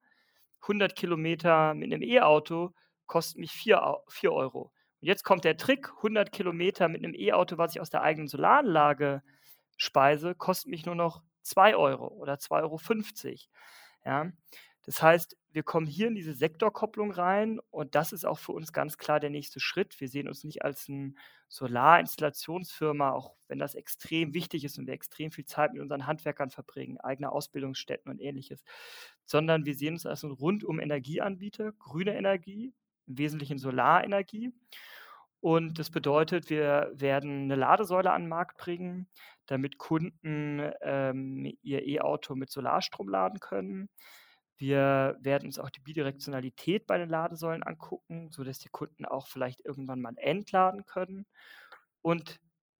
100 0.61 0.95
Kilometer 0.95 1.73
mit 1.73 1.93
einem 1.93 2.01
E-Auto 2.01 2.73
kosten 3.05 3.41
mich 3.41 3.51
4, 3.51 3.97
4 4.09 4.31
Euro. 4.31 4.71
Und 5.03 5.07
jetzt 5.07 5.25
kommt 5.25 5.43
der 5.43 5.57
Trick, 5.57 5.89
100 5.97 6.31
Kilometer 6.31 6.87
mit 6.87 7.03
einem 7.03 7.13
E-Auto, 7.13 7.57
was 7.57 7.75
ich 7.75 7.81
aus 7.81 7.89
der 7.89 8.03
eigenen 8.03 8.29
Solaranlage 8.29 9.21
speise, 9.75 10.33
kostet 10.33 10.71
mich 10.71 10.85
nur 10.85 10.95
noch 10.95 11.23
2 11.41 11.75
Euro 11.75 12.07
oder 12.07 12.35
2,50 12.35 12.61
Euro. 12.61 13.37
Ja? 14.05 14.31
Das 14.83 15.03
heißt, 15.03 15.35
wir 15.51 15.63
kommen 15.63 15.87
hier 15.87 16.07
in 16.07 16.15
diese 16.15 16.31
Sektorkopplung 16.31 17.11
rein 17.11 17.59
und 17.69 17.95
das 17.95 18.13
ist 18.13 18.23
auch 18.23 18.39
für 18.39 18.53
uns 18.53 18.71
ganz 18.71 18.97
klar 18.97 19.19
der 19.19 19.29
nächste 19.29 19.59
Schritt. 19.59 19.99
Wir 19.99 20.07
sehen 20.07 20.29
uns 20.29 20.45
nicht 20.45 20.63
als 20.63 20.87
eine 20.87 21.15
Solarinstallationsfirma, 21.49 23.11
auch 23.11 23.35
wenn 23.49 23.59
das 23.59 23.75
extrem 23.75 24.33
wichtig 24.33 24.63
ist 24.63 24.79
und 24.79 24.87
wir 24.87 24.93
extrem 24.93 25.31
viel 25.31 25.45
Zeit 25.45 25.73
mit 25.73 25.81
unseren 25.81 26.07
Handwerkern 26.07 26.49
verbringen, 26.49 26.97
eigene 27.01 27.29
Ausbildungsstätten 27.29 28.09
und 28.09 28.21
ähnliches, 28.21 28.63
sondern 29.25 29.65
wir 29.65 29.75
sehen 29.75 29.95
uns 29.95 30.05
als 30.05 30.23
ein 30.23 30.31
rundum 30.31 30.79
Energieanbieter, 30.79 31.73
grüne 31.73 32.15
Energie, 32.15 32.73
im 33.07 33.17
Wesentlichen 33.17 33.57
Solarenergie. 33.57 34.51
Und 35.39 35.77
das 35.77 35.89
bedeutet, 35.89 36.49
wir 36.49 36.91
werden 36.93 37.43
eine 37.43 37.55
Ladesäule 37.55 38.11
an 38.11 38.23
den 38.23 38.29
Markt 38.29 38.57
bringen, 38.57 39.09
damit 39.45 39.77
Kunden 39.77 40.71
ähm, 40.81 41.53
ihr 41.61 41.85
E-Auto 41.85 42.35
mit 42.35 42.49
Solarstrom 42.49 43.09
laden 43.09 43.39
können. 43.39 43.89
Wir 44.57 45.17
werden 45.19 45.47
uns 45.47 45.59
auch 45.59 45.69
die 45.69 45.81
Bidirektionalität 45.81 46.87
bei 46.87 46.97
den 46.97 47.09
Ladesäulen 47.09 47.63
angucken, 47.63 48.31
sodass 48.31 48.59
die 48.59 48.69
Kunden 48.69 49.05
auch 49.05 49.27
vielleicht 49.27 49.65
irgendwann 49.65 49.99
mal 49.99 50.13
entladen 50.17 50.85
können. 50.85 51.25
Und 52.01 52.39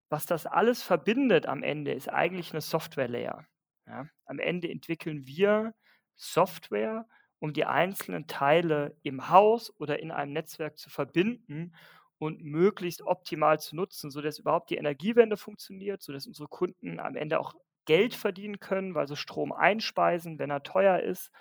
was 0.09 0.25
das 0.25 0.45
alles 0.45 0.83
verbindet 0.83 1.47
am 1.47 1.63
Ende, 1.63 1.91
ist 1.91 2.07
eigentlich 2.07 2.51
eine 2.51 2.61
Software-Layer. 2.61 3.45
Ja? 3.87 4.07
Am 4.25 4.39
Ende 4.39 4.69
entwickeln 4.69 5.25
wir 5.25 5.73
Software, 6.15 7.07
um 7.43 7.51
die 7.51 7.65
einzelnen 7.65 8.25
Teile 8.25 8.95
im 9.03 9.29
Haus 9.29 9.69
oder 9.77 9.99
in 9.99 10.11
einem 10.11 10.31
Netzwerk 10.31 10.77
zu 10.77 10.89
verbinden 10.89 11.75
und 12.17 12.41
möglichst 12.41 13.01
optimal 13.01 13.59
zu 13.59 13.75
nutzen, 13.75 14.11
sodass 14.11 14.39
überhaupt 14.39 14.69
die 14.69 14.77
Energiewende 14.77 15.35
funktioniert, 15.35 16.01
sodass 16.01 16.25
unsere 16.25 16.47
Kunden 16.47 17.01
am 17.01 17.17
Ende 17.17 17.41
auch 17.41 17.53
Geld 17.83 18.15
verdienen 18.15 18.61
können, 18.61 18.95
weil 18.95 19.09
sie 19.09 19.17
Strom 19.17 19.51
einspeisen, 19.51 20.39
wenn 20.39 20.51
er 20.51 20.63
teuer 20.63 21.01
ist. 21.01 21.31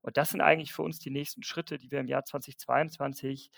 Und 0.00 0.16
das 0.16 0.30
sind 0.30 0.40
eigentlich 0.40 0.72
für 0.72 0.80
uns 0.80 1.00
die 1.00 1.10
nächsten 1.10 1.42
Schritte, 1.42 1.76
die 1.76 1.90
wir 1.90 2.00
im 2.00 2.08
Jahr 2.08 2.24
2022 2.24 3.50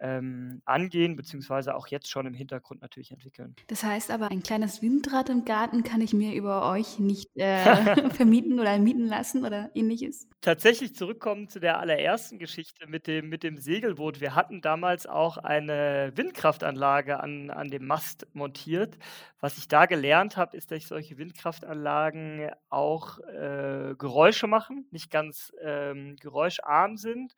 ähm, 0.00 0.62
angehen, 0.64 1.16
beziehungsweise 1.16 1.74
auch 1.74 1.88
jetzt 1.88 2.10
schon 2.10 2.26
im 2.26 2.34
Hintergrund 2.34 2.82
natürlich 2.82 3.10
entwickeln. 3.10 3.54
Das 3.66 3.82
heißt 3.82 4.10
aber, 4.10 4.30
ein 4.30 4.42
kleines 4.42 4.82
Windrad 4.82 5.28
im 5.28 5.44
Garten 5.44 5.82
kann 5.82 6.00
ich 6.00 6.12
mir 6.12 6.34
über 6.34 6.70
euch 6.70 6.98
nicht 6.98 7.28
äh, 7.36 8.10
vermieten 8.10 8.58
oder 8.60 8.78
mieten 8.78 9.06
lassen 9.06 9.44
oder 9.44 9.70
ähnliches? 9.74 10.28
Tatsächlich 10.40 10.94
zurückkommen 10.94 11.48
zu 11.48 11.60
der 11.60 11.78
allerersten 11.78 12.38
Geschichte 12.38 12.86
mit 12.86 13.06
dem, 13.06 13.28
mit 13.28 13.42
dem 13.42 13.56
Segelboot. 13.56 14.20
Wir 14.20 14.34
hatten 14.34 14.60
damals 14.60 15.06
auch 15.06 15.36
eine 15.38 16.12
Windkraftanlage 16.14 17.20
an, 17.20 17.50
an 17.50 17.68
dem 17.68 17.86
Mast 17.86 18.26
montiert. 18.32 18.98
Was 19.40 19.58
ich 19.58 19.68
da 19.68 19.86
gelernt 19.86 20.36
habe, 20.36 20.56
ist, 20.56 20.70
dass 20.70 20.88
solche 20.88 21.18
Windkraftanlagen 21.18 22.50
auch 22.70 23.18
äh, 23.20 23.94
Geräusche 23.98 24.46
machen, 24.46 24.86
nicht 24.90 25.10
ganz 25.10 25.52
ähm, 25.62 26.16
geräuscharm 26.20 26.96
sind 26.96 27.34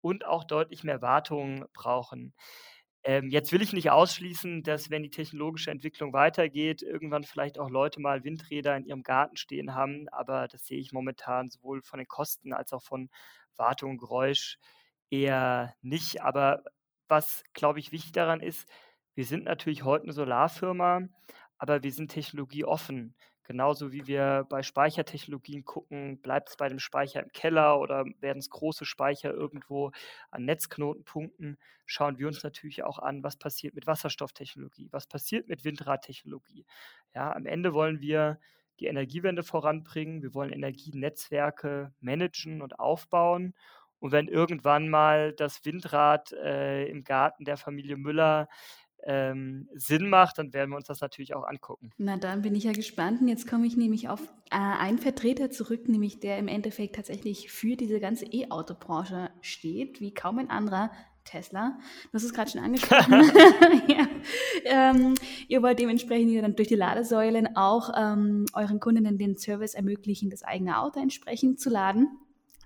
und 0.00 0.24
auch 0.26 0.44
deutlich 0.44 0.84
mehr 0.84 1.02
Wartung 1.02 1.64
brauchen. 1.72 2.34
Ähm, 3.04 3.30
jetzt 3.30 3.52
will 3.52 3.62
ich 3.62 3.72
nicht 3.72 3.90
ausschließen, 3.90 4.62
dass, 4.64 4.90
wenn 4.90 5.02
die 5.02 5.10
technologische 5.10 5.70
Entwicklung 5.70 6.12
weitergeht, 6.12 6.82
irgendwann 6.82 7.22
vielleicht 7.24 7.58
auch 7.58 7.70
Leute 7.70 8.00
mal 8.00 8.24
Windräder 8.24 8.76
in 8.76 8.84
ihrem 8.84 9.02
Garten 9.04 9.36
stehen 9.36 9.74
haben, 9.74 10.08
aber 10.10 10.48
das 10.48 10.66
sehe 10.66 10.80
ich 10.80 10.92
momentan 10.92 11.48
sowohl 11.48 11.82
von 11.82 11.98
den 11.98 12.08
Kosten 12.08 12.52
als 12.52 12.72
auch 12.72 12.82
von 12.82 13.08
Wartung 13.56 13.92
und 13.92 13.98
Geräusch 13.98 14.58
eher 15.10 15.74
nicht. 15.82 16.22
Aber 16.22 16.64
was, 17.08 17.44
glaube 17.54 17.78
ich, 17.78 17.92
wichtig 17.92 18.12
daran 18.12 18.40
ist, 18.40 18.68
wir 19.14 19.24
sind 19.24 19.44
natürlich 19.44 19.84
heute 19.84 20.04
eine 20.04 20.12
Solarfirma, 20.12 21.02
aber 21.58 21.82
wir 21.84 21.92
sind 21.92 22.10
technologieoffen. 22.10 23.14
Genauso 23.46 23.92
wie 23.92 24.08
wir 24.08 24.44
bei 24.48 24.64
Speichertechnologien 24.64 25.64
gucken, 25.64 26.20
bleibt 26.20 26.48
es 26.48 26.56
bei 26.56 26.68
dem 26.68 26.80
Speicher 26.80 27.22
im 27.22 27.30
Keller 27.30 27.78
oder 27.78 28.04
werden 28.18 28.38
es 28.38 28.50
große 28.50 28.84
Speicher 28.84 29.32
irgendwo 29.32 29.92
an 30.32 30.44
Netzknotenpunkten, 30.44 31.56
schauen 31.84 32.18
wir 32.18 32.26
uns 32.26 32.42
natürlich 32.42 32.82
auch 32.82 32.98
an, 32.98 33.22
was 33.22 33.36
passiert 33.36 33.74
mit 33.74 33.86
Wasserstofftechnologie, 33.86 34.88
was 34.90 35.06
passiert 35.06 35.46
mit 35.48 35.64
Windradtechnologie. 35.64 36.66
Ja, 37.14 37.32
am 37.32 37.46
Ende 37.46 37.72
wollen 37.72 38.00
wir 38.00 38.40
die 38.80 38.86
Energiewende 38.86 39.44
voranbringen, 39.44 40.22
wir 40.22 40.34
wollen 40.34 40.52
Energienetzwerke 40.52 41.94
managen 42.00 42.62
und 42.62 42.80
aufbauen. 42.80 43.54
Und 43.98 44.12
wenn 44.12 44.28
irgendwann 44.28 44.90
mal 44.90 45.32
das 45.32 45.64
Windrad 45.64 46.32
äh, 46.32 46.84
im 46.86 47.04
Garten 47.04 47.44
der 47.44 47.56
Familie 47.56 47.96
Müller 47.96 48.48
ähm, 49.04 49.68
Sinn 49.74 50.08
macht, 50.08 50.38
dann 50.38 50.52
werden 50.52 50.70
wir 50.70 50.76
uns 50.76 50.86
das 50.86 51.00
natürlich 51.00 51.34
auch 51.34 51.44
angucken. 51.44 51.90
Na, 51.98 52.16
dann 52.16 52.42
bin 52.42 52.54
ich 52.54 52.64
ja 52.64 52.72
gespannt. 52.72 53.20
Und 53.20 53.28
jetzt 53.28 53.48
komme 53.48 53.66
ich 53.66 53.76
nämlich 53.76 54.08
auf 54.08 54.20
äh, 54.50 54.56
einen 54.56 54.98
Vertreter 54.98 55.50
zurück, 55.50 55.88
nämlich 55.88 56.20
der 56.20 56.38
im 56.38 56.48
Endeffekt 56.48 56.96
tatsächlich 56.96 57.50
für 57.50 57.76
diese 57.76 58.00
ganze 58.00 58.26
E-Auto-Branche 58.26 59.30
steht, 59.40 60.00
wie 60.00 60.12
kaum 60.12 60.38
ein 60.38 60.50
anderer. 60.50 60.90
Tesla. 61.26 61.76
Du 62.04 62.14
hast 62.14 62.22
es 62.22 62.32
gerade 62.32 62.50
schon 62.50 62.62
angesprochen. 62.62 63.12
ja. 63.88 64.06
ähm, 64.64 65.14
ihr 65.48 65.60
wollt 65.60 65.78
dementsprechend 65.80 66.42
dann 66.42 66.54
durch 66.54 66.68
die 66.68 66.76
Ladesäulen 66.76 67.56
auch 67.56 67.90
ähm, 67.96 68.46
euren 68.52 68.80
Kundinnen 68.80 69.18
den 69.18 69.36
Service 69.36 69.74
ermöglichen, 69.74 70.30
das 70.30 70.42
eigene 70.44 70.78
Auto 70.78 71.00
entsprechend 71.00 71.60
zu 71.60 71.68
laden. 71.68 72.16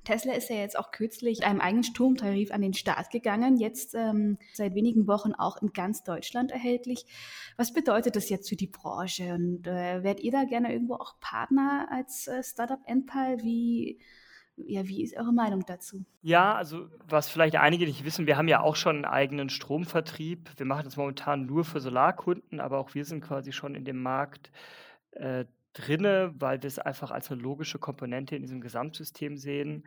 Tesla 0.04 0.34
ist 0.34 0.48
ja 0.48 0.56
jetzt 0.56 0.78
auch 0.78 0.90
kürzlich 0.90 1.44
einem 1.44 1.60
eigenen 1.60 1.84
Stromtarif 1.84 2.50
an 2.52 2.62
den 2.62 2.74
Start 2.74 3.10
gegangen, 3.10 3.56
jetzt 3.56 3.94
ähm, 3.94 4.38
seit 4.54 4.74
wenigen 4.74 5.06
Wochen 5.06 5.32
auch 5.32 5.60
in 5.60 5.72
ganz 5.72 6.02
Deutschland 6.02 6.50
erhältlich. 6.50 7.04
Was 7.56 7.72
bedeutet 7.72 8.16
das 8.16 8.28
jetzt 8.28 8.48
für 8.48 8.56
die 8.56 8.66
Branche? 8.66 9.34
Und 9.34 9.66
äh, 9.66 10.02
werdet 10.02 10.20
ihr 10.20 10.32
da 10.32 10.44
gerne 10.44 10.72
irgendwo 10.72 10.94
auch 10.94 11.20
Partner 11.20 11.88
als 11.90 12.26
äh, 12.28 12.42
Startup 12.42 12.80
Endpal? 12.86 13.42
Wie, 13.42 14.00
ja, 14.56 14.86
wie 14.86 15.02
ist 15.02 15.16
eure 15.16 15.32
Meinung 15.32 15.64
dazu? 15.66 16.04
Ja, 16.22 16.54
also 16.54 16.88
was 17.06 17.28
vielleicht 17.28 17.56
einige 17.56 17.84
nicht 17.84 18.04
wissen, 18.04 18.26
wir 18.26 18.36
haben 18.36 18.48
ja 18.48 18.60
auch 18.60 18.76
schon 18.76 18.96
einen 18.96 19.04
eigenen 19.04 19.48
Stromvertrieb. 19.50 20.50
Wir 20.56 20.66
machen 20.66 20.84
das 20.84 20.96
momentan 20.96 21.46
nur 21.46 21.64
für 21.64 21.80
Solarkunden, 21.80 22.60
aber 22.60 22.78
auch 22.78 22.94
wir 22.94 23.04
sind 23.04 23.22
quasi 23.22 23.52
schon 23.52 23.74
in 23.74 23.84
dem 23.84 24.02
Markt 24.02 24.50
äh, 25.12 25.44
drinne, 25.72 26.32
weil 26.36 26.62
wir 26.62 26.68
es 26.68 26.78
einfach 26.78 27.10
als 27.10 27.30
eine 27.30 27.40
logische 27.40 27.78
Komponente 27.78 28.36
in 28.36 28.42
diesem 28.42 28.60
Gesamtsystem 28.60 29.36
sehen. 29.36 29.86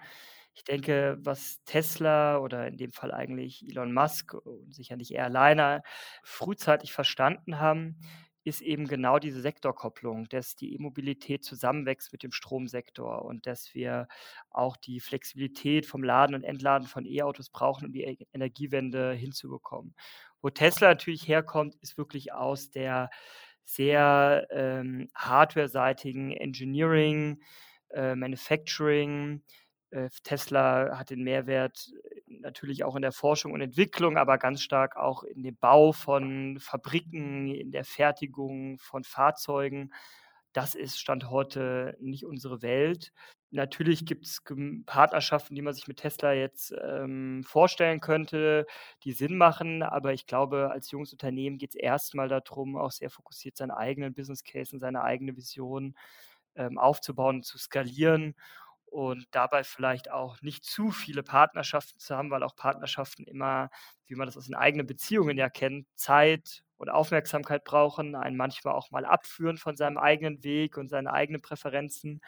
Ich 0.55 0.63
denke, 0.63 1.17
was 1.19 1.63
Tesla 1.65 2.37
oder 2.37 2.67
in 2.67 2.77
dem 2.77 2.91
Fall 2.91 3.11
eigentlich 3.11 3.67
Elon 3.67 3.93
Musk 3.93 4.33
und 4.33 4.73
sicher 4.73 4.95
nicht 4.95 5.11
er 5.11 5.25
alleine 5.25 5.81
frühzeitig 6.23 6.93
verstanden 6.93 7.59
haben, 7.59 7.97
ist 8.43 8.61
eben 8.61 8.87
genau 8.87 9.19
diese 9.19 9.41
Sektorkopplung, 9.41 10.27
dass 10.27 10.55
die 10.55 10.75
E-Mobilität 10.75 11.43
zusammenwächst 11.45 12.11
mit 12.11 12.23
dem 12.23 12.31
Stromsektor 12.31 13.23
und 13.23 13.47
dass 13.47 13.73
wir 13.73 14.07
auch 14.49 14.75
die 14.75 14.99
Flexibilität 14.99 15.85
vom 15.85 16.03
Laden 16.03 16.35
und 16.35 16.43
Entladen 16.43 16.87
von 16.87 17.05
E-Autos 17.05 17.49
brauchen, 17.49 17.85
um 17.85 17.93
die 17.93 18.03
e-, 18.03 18.27
Energiewende 18.33 19.13
hinzubekommen. 19.13 19.95
Wo 20.41 20.49
Tesla 20.49 20.89
natürlich 20.89 21.27
herkommt, 21.27 21.75
ist 21.75 21.97
wirklich 21.97 22.33
aus 22.33 22.69
der 22.69 23.09
sehr 23.65 24.47
ähm, 24.51 25.09
hardware-seitigen 25.15 26.31
Engineering, 26.31 27.41
äh, 27.89 28.15
Manufacturing. 28.15 29.43
Äh, 29.91 30.09
Tesla 30.23 30.97
hat 30.97 31.09
den 31.09 31.23
Mehrwert 31.23 31.91
äh, 32.03 32.21
natürlich 32.27 32.83
auch 32.83 32.95
in 32.95 33.01
der 33.01 33.11
Forschung 33.11 33.53
und 33.53 33.61
Entwicklung, 33.61 34.17
aber 34.17 34.37
ganz 34.37 34.61
stark 34.61 34.95
auch 34.97 35.23
in 35.23 35.43
dem 35.43 35.55
Bau 35.57 35.91
von 35.91 36.59
Fabriken, 36.59 37.47
in 37.47 37.71
der 37.71 37.85
Fertigung 37.85 38.79
von 38.79 39.03
Fahrzeugen. 39.03 39.93
Das 40.51 40.75
ist 40.75 40.99
Stand 40.99 41.29
heute 41.29 41.95
nicht 41.99 42.25
unsere 42.25 42.61
Welt. 42.61 43.11
Natürlich 43.55 44.05
gibt 44.07 44.25
es 44.25 44.41
Partnerschaften, 44.87 45.53
die 45.53 45.61
man 45.61 45.75
sich 45.75 45.87
mit 45.87 45.97
Tesla 45.97 46.33
jetzt 46.33 46.73
ähm, 46.83 47.43
vorstellen 47.45 47.99
könnte, 47.99 48.65
die 49.03 49.11
Sinn 49.11 49.37
machen, 49.37 49.83
aber 49.83 50.11
ich 50.13 50.25
glaube, 50.25 50.71
als 50.71 50.89
junges 50.89 51.11
Unternehmen 51.13 51.59
geht 51.59 51.69
es 51.71 51.75
erstmal 51.75 52.27
darum, 52.29 52.75
auch 52.77 52.89
sehr 52.91 53.11
fokussiert 53.11 53.55
seinen 53.55 53.69
eigenen 53.69 54.15
Business 54.15 54.43
Case 54.43 54.75
und 54.75 54.79
seine 54.79 55.03
eigene 55.03 55.35
Vision 55.37 55.95
ähm, 56.55 56.79
aufzubauen 56.79 57.37
und 57.37 57.45
zu 57.45 57.59
skalieren 57.59 58.35
und 58.87 59.27
dabei 59.31 59.63
vielleicht 59.63 60.11
auch 60.11 60.41
nicht 60.41 60.63
zu 60.65 60.91
viele 60.91 61.23
Partnerschaften 61.23 61.99
zu 61.99 62.15
haben, 62.15 62.31
weil 62.31 62.43
auch 62.43 62.55
Partnerschaften 62.55 63.23
immer, 63.25 63.69
wie 64.07 64.15
man 64.15 64.27
das 64.27 64.37
aus 64.37 64.45
den 64.45 64.55
eigenen 64.55 64.87
Beziehungen 64.87 65.37
ja 65.37 65.49
kennt, 65.49 65.87
Zeit 65.95 66.63
und 66.77 66.89
Aufmerksamkeit 66.89 67.63
brauchen, 67.65 68.15
einen 68.15 68.37
manchmal 68.37 68.73
auch 68.75 68.91
mal 68.91 69.05
abführen 69.05 69.57
von 69.57 69.75
seinem 69.77 69.97
eigenen 69.97 70.43
Weg 70.43 70.77
und 70.77 70.89
seinen 70.89 71.07
eigenen 71.07 71.41
Präferenzen. 71.41 72.21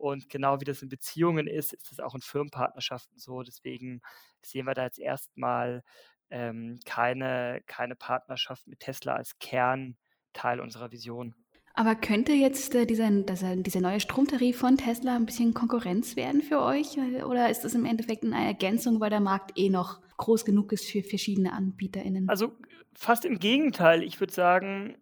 Und 0.00 0.30
genau 0.30 0.60
wie 0.60 0.64
das 0.64 0.80
in 0.80 0.88
Beziehungen 0.88 1.46
ist, 1.46 1.74
ist 1.74 1.90
das 1.90 2.00
auch 2.00 2.14
in 2.14 2.22
Firmenpartnerschaften 2.22 3.18
so. 3.18 3.42
Deswegen 3.42 4.00
sehen 4.42 4.66
wir 4.66 4.72
da 4.72 4.84
jetzt 4.84 4.98
erstmal 4.98 5.82
ähm, 6.30 6.78
keine, 6.86 7.60
keine 7.66 7.96
Partnerschaft 7.96 8.66
mit 8.66 8.80
Tesla 8.80 9.14
als 9.14 9.38
Kernteil 9.38 10.60
unserer 10.60 10.90
Vision. 10.90 11.34
Aber 11.74 11.94
könnte 11.94 12.32
jetzt 12.32 12.74
äh, 12.74 12.86
dieser, 12.86 13.10
dieser, 13.10 13.56
dieser 13.56 13.80
neue 13.80 14.00
Stromtarif 14.00 14.58
von 14.58 14.78
Tesla 14.78 15.16
ein 15.16 15.26
bisschen 15.26 15.52
Konkurrenz 15.52 16.16
werden 16.16 16.40
für 16.40 16.62
euch? 16.62 16.98
Oder 16.98 17.50
ist 17.50 17.62
das 17.62 17.74
im 17.74 17.84
Endeffekt 17.84 18.24
eine 18.24 18.42
Ergänzung, 18.42 19.00
weil 19.00 19.10
der 19.10 19.20
Markt 19.20 19.58
eh 19.58 19.68
noch 19.68 20.00
groß 20.16 20.46
genug 20.46 20.72
ist 20.72 20.90
für 20.90 21.02
verschiedene 21.02 21.52
AnbieterInnen? 21.52 22.28
Also 22.28 22.52
fast 22.94 23.26
im 23.26 23.38
Gegenteil. 23.38 24.02
Ich 24.02 24.18
würde 24.18 24.32
sagen, 24.32 24.96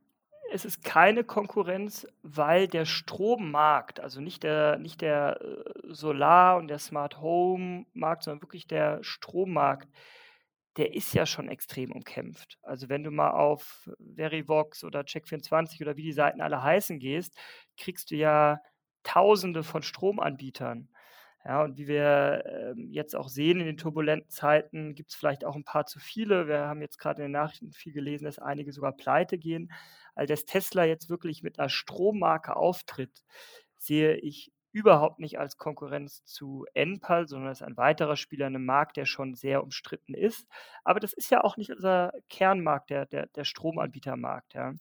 es 0.51 0.65
ist 0.65 0.83
keine 0.85 1.25
Konkurrenz, 1.25 2.07
weil 2.23 2.69
der 2.69 2.85
Strommarkt, 2.85 4.01
also 4.01 4.21
nicht 4.21 4.43
der, 4.43 4.79
nicht 4.79 5.01
der 5.01 5.41
äh, 5.41 5.93
Solar- 5.93 6.57
und 6.57 6.69
der 6.69 6.79
Smart 6.79 7.21
Home-Markt, 7.21 8.25
sondern 8.25 8.43
wirklich 8.43 8.67
der 8.67 9.03
Strommarkt, 9.03 9.89
der 10.77 10.95
ist 10.95 11.13
ja 11.13 11.27
schon 11.27 11.49
extrem 11.49 11.93
umkämpft. 11.93 12.59
Also 12.63 12.89
wenn 12.89 13.03
du 13.03 13.11
mal 13.11 13.31
auf 13.33 13.91
Verivox 14.17 14.85
oder 14.85 15.01
Check24 15.01 15.83
oder 15.83 15.97
wie 15.97 16.05
die 16.05 16.13
Seiten 16.13 16.41
alle 16.41 16.63
heißen 16.63 16.99
gehst, 16.99 17.37
kriegst 17.77 18.11
du 18.11 18.17
ja 18.17 18.61
Tausende 19.03 19.63
von 19.63 19.83
Stromanbietern. 19.83 20.89
Ja, 21.45 21.63
und 21.63 21.79
wie 21.79 21.87
wir 21.87 22.45
ähm, 22.47 22.89
jetzt 22.91 23.15
auch 23.17 23.29
sehen 23.29 23.61
in 23.61 23.67
den 23.67 23.77
turbulenten 23.77 24.29
Zeiten, 24.31 24.95
gibt 24.95 25.11
es 25.11 25.17
vielleicht 25.17 25.45
auch 25.45 25.55
ein 25.57 25.65
paar 25.65 25.87
zu 25.87 25.99
viele. 25.99 26.49
Wir 26.49 26.61
haben 26.67 26.83
jetzt 26.83 26.99
gerade 26.99 27.23
in 27.23 27.29
den 27.29 27.33
Nachrichten 27.33 27.73
viel 27.73 27.93
gelesen, 27.93 28.25
dass 28.25 28.39
einige 28.39 28.73
sogar 28.73 28.93
pleite 28.93 29.39
gehen. 29.39 29.71
All 30.15 30.27
dass 30.27 30.45
Tesla 30.45 30.85
jetzt 30.85 31.09
wirklich 31.11 31.43
mit 31.43 31.59
einer 31.59 31.69
Strommarke 31.69 32.57
auftritt, 32.57 33.25
sehe 33.79 34.17
ich 34.17 34.53
überhaupt 34.73 35.21
nicht 35.21 35.39
als 35.39 35.57
Konkurrenz 35.57 36.25
zu 36.25 36.67
Enpal, 36.75 37.27
sondern 37.27 37.53
ist 37.53 37.63
ein 37.63 37.77
weiterer 37.77 38.17
Spieler 38.17 38.47
in 38.49 38.57
einem 38.57 38.67
Markt, 38.67 38.97
der 38.97 39.07
schon 39.07 39.35
sehr 39.35 39.63
umstritten 39.63 40.15
ist. 40.15 40.47
Aber 40.85 41.01
das 41.01 41.13
ist 41.13 41.31
ja 41.31 41.43
auch 41.43 41.57
nicht 41.57 41.71
unser 41.71 42.13
Kernmarkt, 42.29 42.91
der, 42.91 43.07
der, 43.07 43.27
der 43.29 43.45
Stromanbietermarkt. 43.45 44.55
Ja. 44.55 44.75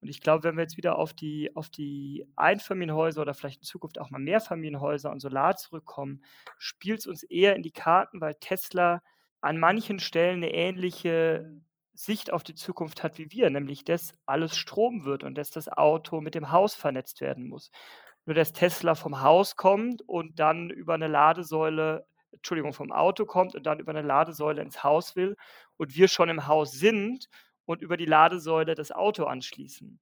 Und 0.00 0.08
ich 0.08 0.20
glaube, 0.20 0.44
wenn 0.44 0.56
wir 0.56 0.62
jetzt 0.62 0.76
wieder 0.76 0.96
auf 0.98 1.12
die, 1.12 1.54
auf 1.54 1.68
die 1.68 2.26
Einfamilienhäuser 2.36 3.20
oder 3.20 3.34
vielleicht 3.34 3.60
in 3.60 3.64
Zukunft 3.64 3.98
auch 3.98 4.10
mal 4.10 4.18
Mehrfamilienhäuser 4.18 5.10
und 5.10 5.20
Solar 5.20 5.56
zurückkommen, 5.56 6.22
spielt 6.58 7.00
es 7.00 7.06
uns 7.06 7.22
eher 7.22 7.54
in 7.54 7.62
die 7.62 7.70
Karten, 7.70 8.20
weil 8.20 8.34
Tesla 8.34 9.02
an 9.42 9.58
manchen 9.58 9.98
Stellen 9.98 10.42
eine 10.42 10.52
ähnliche 10.54 11.60
Sicht 11.92 12.32
auf 12.32 12.42
die 12.42 12.54
Zukunft 12.54 13.02
hat 13.02 13.18
wie 13.18 13.30
wir, 13.30 13.50
nämlich 13.50 13.84
dass 13.84 14.14
alles 14.24 14.56
Strom 14.56 15.04
wird 15.04 15.22
und 15.22 15.36
dass 15.36 15.50
das 15.50 15.68
Auto 15.68 16.22
mit 16.22 16.34
dem 16.34 16.50
Haus 16.50 16.74
vernetzt 16.74 17.20
werden 17.20 17.46
muss. 17.46 17.70
Nur 18.24 18.34
dass 18.34 18.54
Tesla 18.54 18.94
vom 18.94 19.20
Haus 19.20 19.56
kommt 19.56 20.02
und 20.02 20.38
dann 20.38 20.70
über 20.70 20.94
eine 20.94 21.08
Ladesäule, 21.08 22.06
Entschuldigung, 22.32 22.72
vom 22.72 22.90
Auto 22.90 23.26
kommt 23.26 23.54
und 23.54 23.66
dann 23.66 23.80
über 23.80 23.90
eine 23.90 24.02
Ladesäule 24.02 24.62
ins 24.62 24.82
Haus 24.82 25.14
will 25.14 25.36
und 25.76 25.94
wir 25.94 26.08
schon 26.08 26.30
im 26.30 26.46
Haus 26.46 26.72
sind 26.72 27.28
und 27.66 27.82
über 27.82 27.96
die 27.96 28.06
Ladesäule 28.06 28.74
das 28.74 28.92
Auto 28.92 29.24
anschließen. 29.24 30.00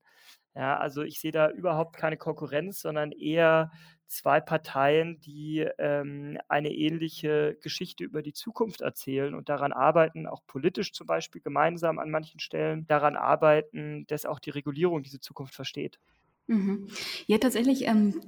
Ja, 0.55 0.77
also 0.79 1.03
ich 1.03 1.21
sehe 1.21 1.31
da 1.31 1.51
überhaupt 1.51 1.97
keine 1.97 2.17
Konkurrenz, 2.17 2.81
sondern 2.81 3.13
eher 3.13 3.71
zwei 4.09 4.41
Parteien, 4.41 5.21
die 5.21 5.69
ähm, 5.79 6.39
eine 6.49 6.73
ähnliche 6.73 7.57
Geschichte 7.63 8.05
über 8.05 8.23
die 8.23 8.33
Zukunft 8.33 8.81
erzählen 8.81 9.35
und 9.35 9.49
daran 9.49 9.73
arbeiten, 9.73 10.27
auch 10.27 10.43
politisch 10.47 10.93
zum 10.93 11.07
Beispiel 11.07 11.43
gemeinsam 11.43 11.99
an 11.99 12.11
manchen 12.11 12.41
Stellen, 12.41 12.87
daran 12.87 13.17
arbeiten, 13.17 14.07
dass 14.09 14.27
auch 14.27 14.41
die 14.41 14.51
Regulierung 14.51 15.03
diese 15.03 15.21
Zukunft 15.21 15.55
versteht. 15.55 16.01
Mhm. 16.47 16.89
Ja, 17.27 17.37
tatsächlich 17.39 17.87
ähm, 17.87 18.19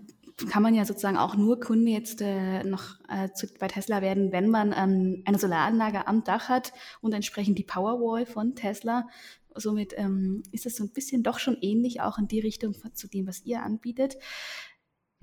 kann 0.48 0.62
man 0.62 0.74
ja 0.74 0.84
sozusagen 0.84 1.16
auch 1.16 1.36
nur 1.36 1.60
Kunde 1.60 1.90
jetzt 1.90 2.20
äh, 2.22 2.64
noch 2.64 2.96
äh, 3.08 3.30
zu, 3.32 3.46
bei 3.58 3.68
Tesla 3.68 4.02
werden, 4.02 4.32
wenn 4.32 4.48
man 4.48 4.74
ähm, 4.76 5.22
eine 5.26 5.38
Solaranlage 5.38 6.06
am 6.06 6.24
Dach 6.24 6.48
hat 6.48 6.72
und 7.00 7.12
entsprechend 7.12 7.58
die 7.58 7.64
Powerwall 7.64 8.26
von 8.26 8.54
Tesla. 8.54 9.08
Somit 9.54 9.94
ähm, 9.96 10.42
ist 10.52 10.66
das 10.66 10.76
so 10.76 10.84
ein 10.84 10.92
bisschen 10.92 11.22
doch 11.22 11.38
schon 11.38 11.58
ähnlich 11.60 12.00
auch 12.00 12.18
in 12.18 12.28
die 12.28 12.40
Richtung 12.40 12.74
zu 12.94 13.08
dem, 13.08 13.26
was 13.26 13.44
ihr 13.44 13.62
anbietet. 13.62 14.16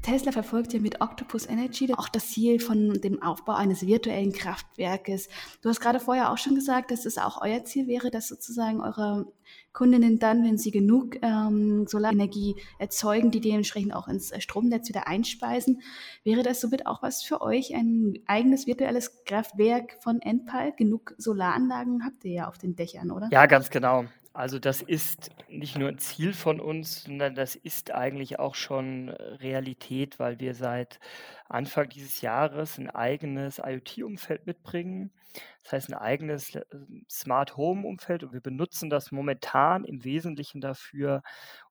Tesla 0.08 0.32
verfolgt 0.32 0.72
ja 0.72 0.80
mit 0.80 1.02
Octopus 1.02 1.46
Energy 1.48 1.94
auch 1.94 2.08
das 2.08 2.30
Ziel 2.30 2.62
von 2.62 2.94
dem 3.02 3.22
Aufbau 3.22 3.56
eines 3.56 3.86
virtuellen 3.86 4.32
Kraftwerkes. 4.32 5.28
Du 5.62 5.68
hast 5.68 5.82
gerade 5.82 6.00
vorher 6.00 6.32
auch 6.32 6.38
schon 6.38 6.56
gesagt, 6.56 6.92
dass 6.92 7.06
es 7.06 7.18
auch 7.18 7.42
euer 7.42 7.66
Ziel 7.66 7.88
wäre, 7.88 8.10
dass 8.10 8.30
sozusagen 8.30 8.80
eure 8.80 9.28
Kundinnen 9.74 10.18
dann, 10.18 10.46
wenn 10.46 10.58
sie 10.58 10.72
genug 10.72 11.18
ähm, 11.22 11.88
Solarenergie 11.88 12.56
erzeugen, 12.80 13.32
die 13.32 13.42
dementsprechend 13.42 13.94
auch 13.94 14.08
ins 14.08 14.32
Stromnetz 14.42 14.88
wieder 14.88 15.08
einspeisen. 15.08 15.82
Wäre 16.24 16.42
das 16.42 16.62
somit 16.62 16.88
auch 16.88 17.04
was 17.04 17.22
für 17.22 17.42
euch, 17.42 17.76
ein 17.76 18.18
eigenes 18.28 18.66
virtuelles 18.66 19.26
Kraftwerk 19.26 19.98
von 20.02 20.22
Enpal? 20.22 20.72
Genug 20.72 21.16
Solaranlagen 21.18 22.06
habt 22.06 22.24
ihr 22.24 22.32
ja 22.32 22.48
auf 22.48 22.58
den 22.58 22.78
Dächern, 22.78 23.12
oder? 23.12 23.28
Ja, 23.32 23.46
ganz 23.46 23.70
genau. 23.70 24.06
Also 24.38 24.60
das 24.60 24.84
ist 24.84 25.32
nicht 25.50 25.80
nur 25.80 25.90
ein 25.90 25.98
Ziel 25.98 26.32
von 26.32 26.60
uns, 26.60 27.06
sondern 27.06 27.34
das 27.34 27.56
ist 27.56 27.90
eigentlich 27.92 28.38
auch 28.38 28.54
schon 28.54 29.08
äh, 29.08 29.14
Realität, 29.14 30.20
weil 30.20 30.40
wir 30.40 30.54
seit 30.54 31.00
Anfang 31.50 31.90
dieses 31.90 32.22
Jahres 32.22 32.78
ein 32.78 32.92
eigenes 32.92 33.58
IoT-Umfeld 33.58 34.46
mitbringen. 34.46 35.12
Das 35.64 35.74
heißt 35.74 35.90
ein 35.90 35.96
eigenes 35.96 36.54
äh, 36.54 36.62
Smart 37.10 37.58
Home-Umfeld 37.58 38.24
und 38.24 38.32
wir 38.34 38.42
benutzen 38.42 38.92
das 38.92 39.12
momentan 39.12 39.84
im 39.86 40.04
Wesentlichen 40.04 40.62
dafür, 40.62 41.24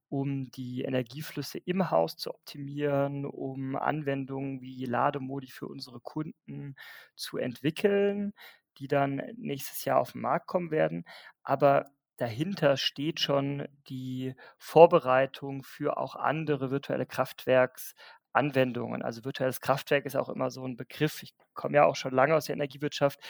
um 0.09 0.51
die 0.51 0.83
Energieflüsse 0.83 1.59
im 1.59 1.93
Haus 1.93 2.17
zu 2.17 2.35
optimieren, 2.35 3.27
um 3.27 3.77
Anwendungen 3.77 4.61
wie 4.61 4.87
Lademodi 4.87 5.51
für 5.53 5.69
unsere 5.69 6.01
Kunden 6.01 6.75
zu 7.15 7.39
entwickeln, 7.39 8.33
die 8.79 8.89
dann 8.89 9.23
nächstes 9.37 9.85
Jahr 9.85 10.01
auf 10.01 10.13
den 10.13 10.23
Markt 10.23 10.49
kommen 10.49 10.73
werden. 10.73 11.05
Aber 11.45 11.93
dahinter 12.17 12.77
steht 12.77 13.21
schon 13.21 13.67
die 13.89 14.35
Vorbereitung 14.59 15.63
für 15.63 15.97
auch 15.99 16.17
andere 16.17 16.71
virtuelle 16.71 17.07
Kraftwerksanwendungen. 17.07 19.03
Also 19.03 19.25
virtuelles 19.25 19.61
Kraftwerk 19.61 20.07
ist 20.07 20.17
auch 20.17 20.29
immer 20.29 20.51
so 20.51 20.65
ein 20.67 20.77
Begriff. 20.77 21.23
Ich 21.23 21.35
komme 21.55 21.77
ja 21.77 21.85
auch 21.85 21.97
schon 21.97 22.15
lange 22.15 22.35
aus 22.35 22.47
der 22.47 22.55
Energiewirtschaft, 22.55 23.21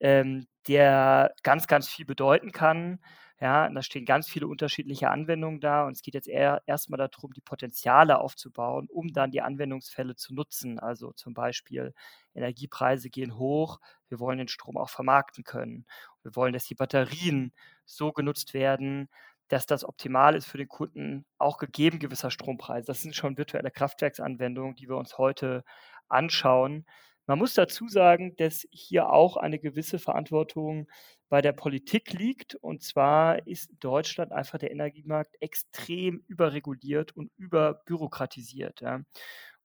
ähm, 0.00 0.46
der 0.68 1.34
ganz, 1.42 1.66
ganz 1.66 1.88
viel 1.88 2.04
bedeuten 2.04 2.52
kann. 2.52 3.00
Ja, 3.40 3.68
da 3.68 3.82
stehen 3.82 4.04
ganz 4.04 4.28
viele 4.28 4.48
unterschiedliche 4.48 5.10
Anwendungen 5.10 5.60
da 5.60 5.86
und 5.86 5.92
es 5.92 6.02
geht 6.02 6.14
jetzt 6.14 6.26
eher 6.28 6.60
erstmal 6.66 6.98
darum, 6.98 7.32
die 7.32 7.40
Potenziale 7.40 8.18
aufzubauen, 8.18 8.88
um 8.90 9.12
dann 9.12 9.30
die 9.30 9.42
Anwendungsfälle 9.42 10.16
zu 10.16 10.34
nutzen. 10.34 10.80
Also 10.80 11.12
zum 11.12 11.34
Beispiel 11.34 11.94
Energiepreise 12.34 13.10
gehen 13.10 13.36
hoch, 13.38 13.78
wir 14.08 14.18
wollen 14.18 14.38
den 14.38 14.48
Strom 14.48 14.76
auch 14.76 14.88
vermarkten 14.90 15.44
können. 15.44 15.86
Wir 16.22 16.34
wollen, 16.34 16.52
dass 16.52 16.64
die 16.66 16.74
Batterien 16.74 17.52
so 17.84 18.12
genutzt 18.12 18.54
werden, 18.54 19.08
dass 19.48 19.66
das 19.66 19.84
optimal 19.84 20.34
ist 20.34 20.46
für 20.46 20.58
den 20.58 20.68
Kunden, 20.68 21.24
auch 21.38 21.58
gegeben 21.58 22.00
gewisser 22.00 22.30
Strompreise. 22.32 22.86
Das 22.86 23.02
sind 23.02 23.14
schon 23.14 23.38
virtuelle 23.38 23.70
Kraftwerksanwendungen, 23.70 24.74
die 24.74 24.88
wir 24.88 24.96
uns 24.96 25.16
heute 25.16 25.62
anschauen. 26.08 26.86
Man 27.26 27.38
muss 27.38 27.54
dazu 27.54 27.88
sagen, 27.88 28.34
dass 28.36 28.66
hier 28.70 29.10
auch 29.10 29.36
eine 29.36 29.58
gewisse 29.58 29.98
Verantwortung 29.98 30.88
bei 31.28 31.42
der 31.42 31.52
Politik 31.52 32.12
liegt. 32.12 32.54
Und 32.54 32.82
zwar 32.82 33.46
ist 33.46 33.70
Deutschland 33.80 34.32
einfach 34.32 34.58
der 34.58 34.70
Energiemarkt 34.70 35.36
extrem 35.40 36.22
überreguliert 36.26 37.16
und 37.16 37.30
überbürokratisiert. 37.36 38.80
Ja. 38.80 39.00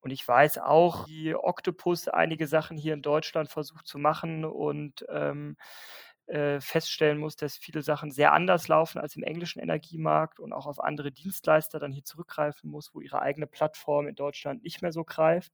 Und 0.01 0.11
ich 0.11 0.27
weiß 0.27 0.57
auch, 0.57 1.07
wie 1.07 1.33
Octopus 1.33 2.09
einige 2.09 2.47
Sachen 2.47 2.77
hier 2.77 2.93
in 2.93 3.01
Deutschland 3.01 3.49
versucht 3.49 3.87
zu 3.87 3.97
machen 3.97 4.43
und 4.43 5.05
ähm, 5.09 5.55
äh, 6.27 6.59
feststellen 6.61 7.17
muss, 7.17 7.35
dass 7.35 7.57
viele 7.57 7.81
Sachen 7.81 8.11
sehr 8.11 8.33
anders 8.33 8.67
laufen 8.67 8.99
als 8.99 9.15
im 9.15 9.23
englischen 9.23 9.59
Energiemarkt 9.59 10.39
und 10.39 10.53
auch 10.53 10.67
auf 10.67 10.81
andere 10.81 11.11
Dienstleister 11.11 11.79
dann 11.79 11.91
hier 11.91 12.03
zurückgreifen 12.03 12.69
muss, 12.69 12.93
wo 12.93 13.01
ihre 13.01 13.21
eigene 13.21 13.47
Plattform 13.47 14.07
in 14.07 14.15
Deutschland 14.15 14.63
nicht 14.63 14.81
mehr 14.81 14.91
so 14.91 15.03
greift. 15.03 15.53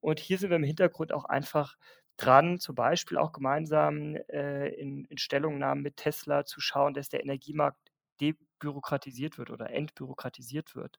Und 0.00 0.20
hier 0.20 0.38
sind 0.38 0.50
wir 0.50 0.56
im 0.56 0.64
Hintergrund 0.64 1.12
auch 1.12 1.24
einfach 1.24 1.76
dran, 2.16 2.58
zum 2.60 2.74
Beispiel 2.74 3.18
auch 3.18 3.32
gemeinsam 3.32 4.16
äh, 4.28 4.68
in, 4.74 5.04
in 5.06 5.18
Stellungnahmen 5.18 5.82
mit 5.82 5.96
Tesla 5.96 6.44
zu 6.44 6.60
schauen, 6.60 6.94
dass 6.94 7.08
der 7.08 7.22
Energiemarkt 7.22 7.78
debürokratisiert 8.20 9.38
wird 9.38 9.50
oder 9.50 9.70
entbürokratisiert 9.70 10.76
wird, 10.76 10.98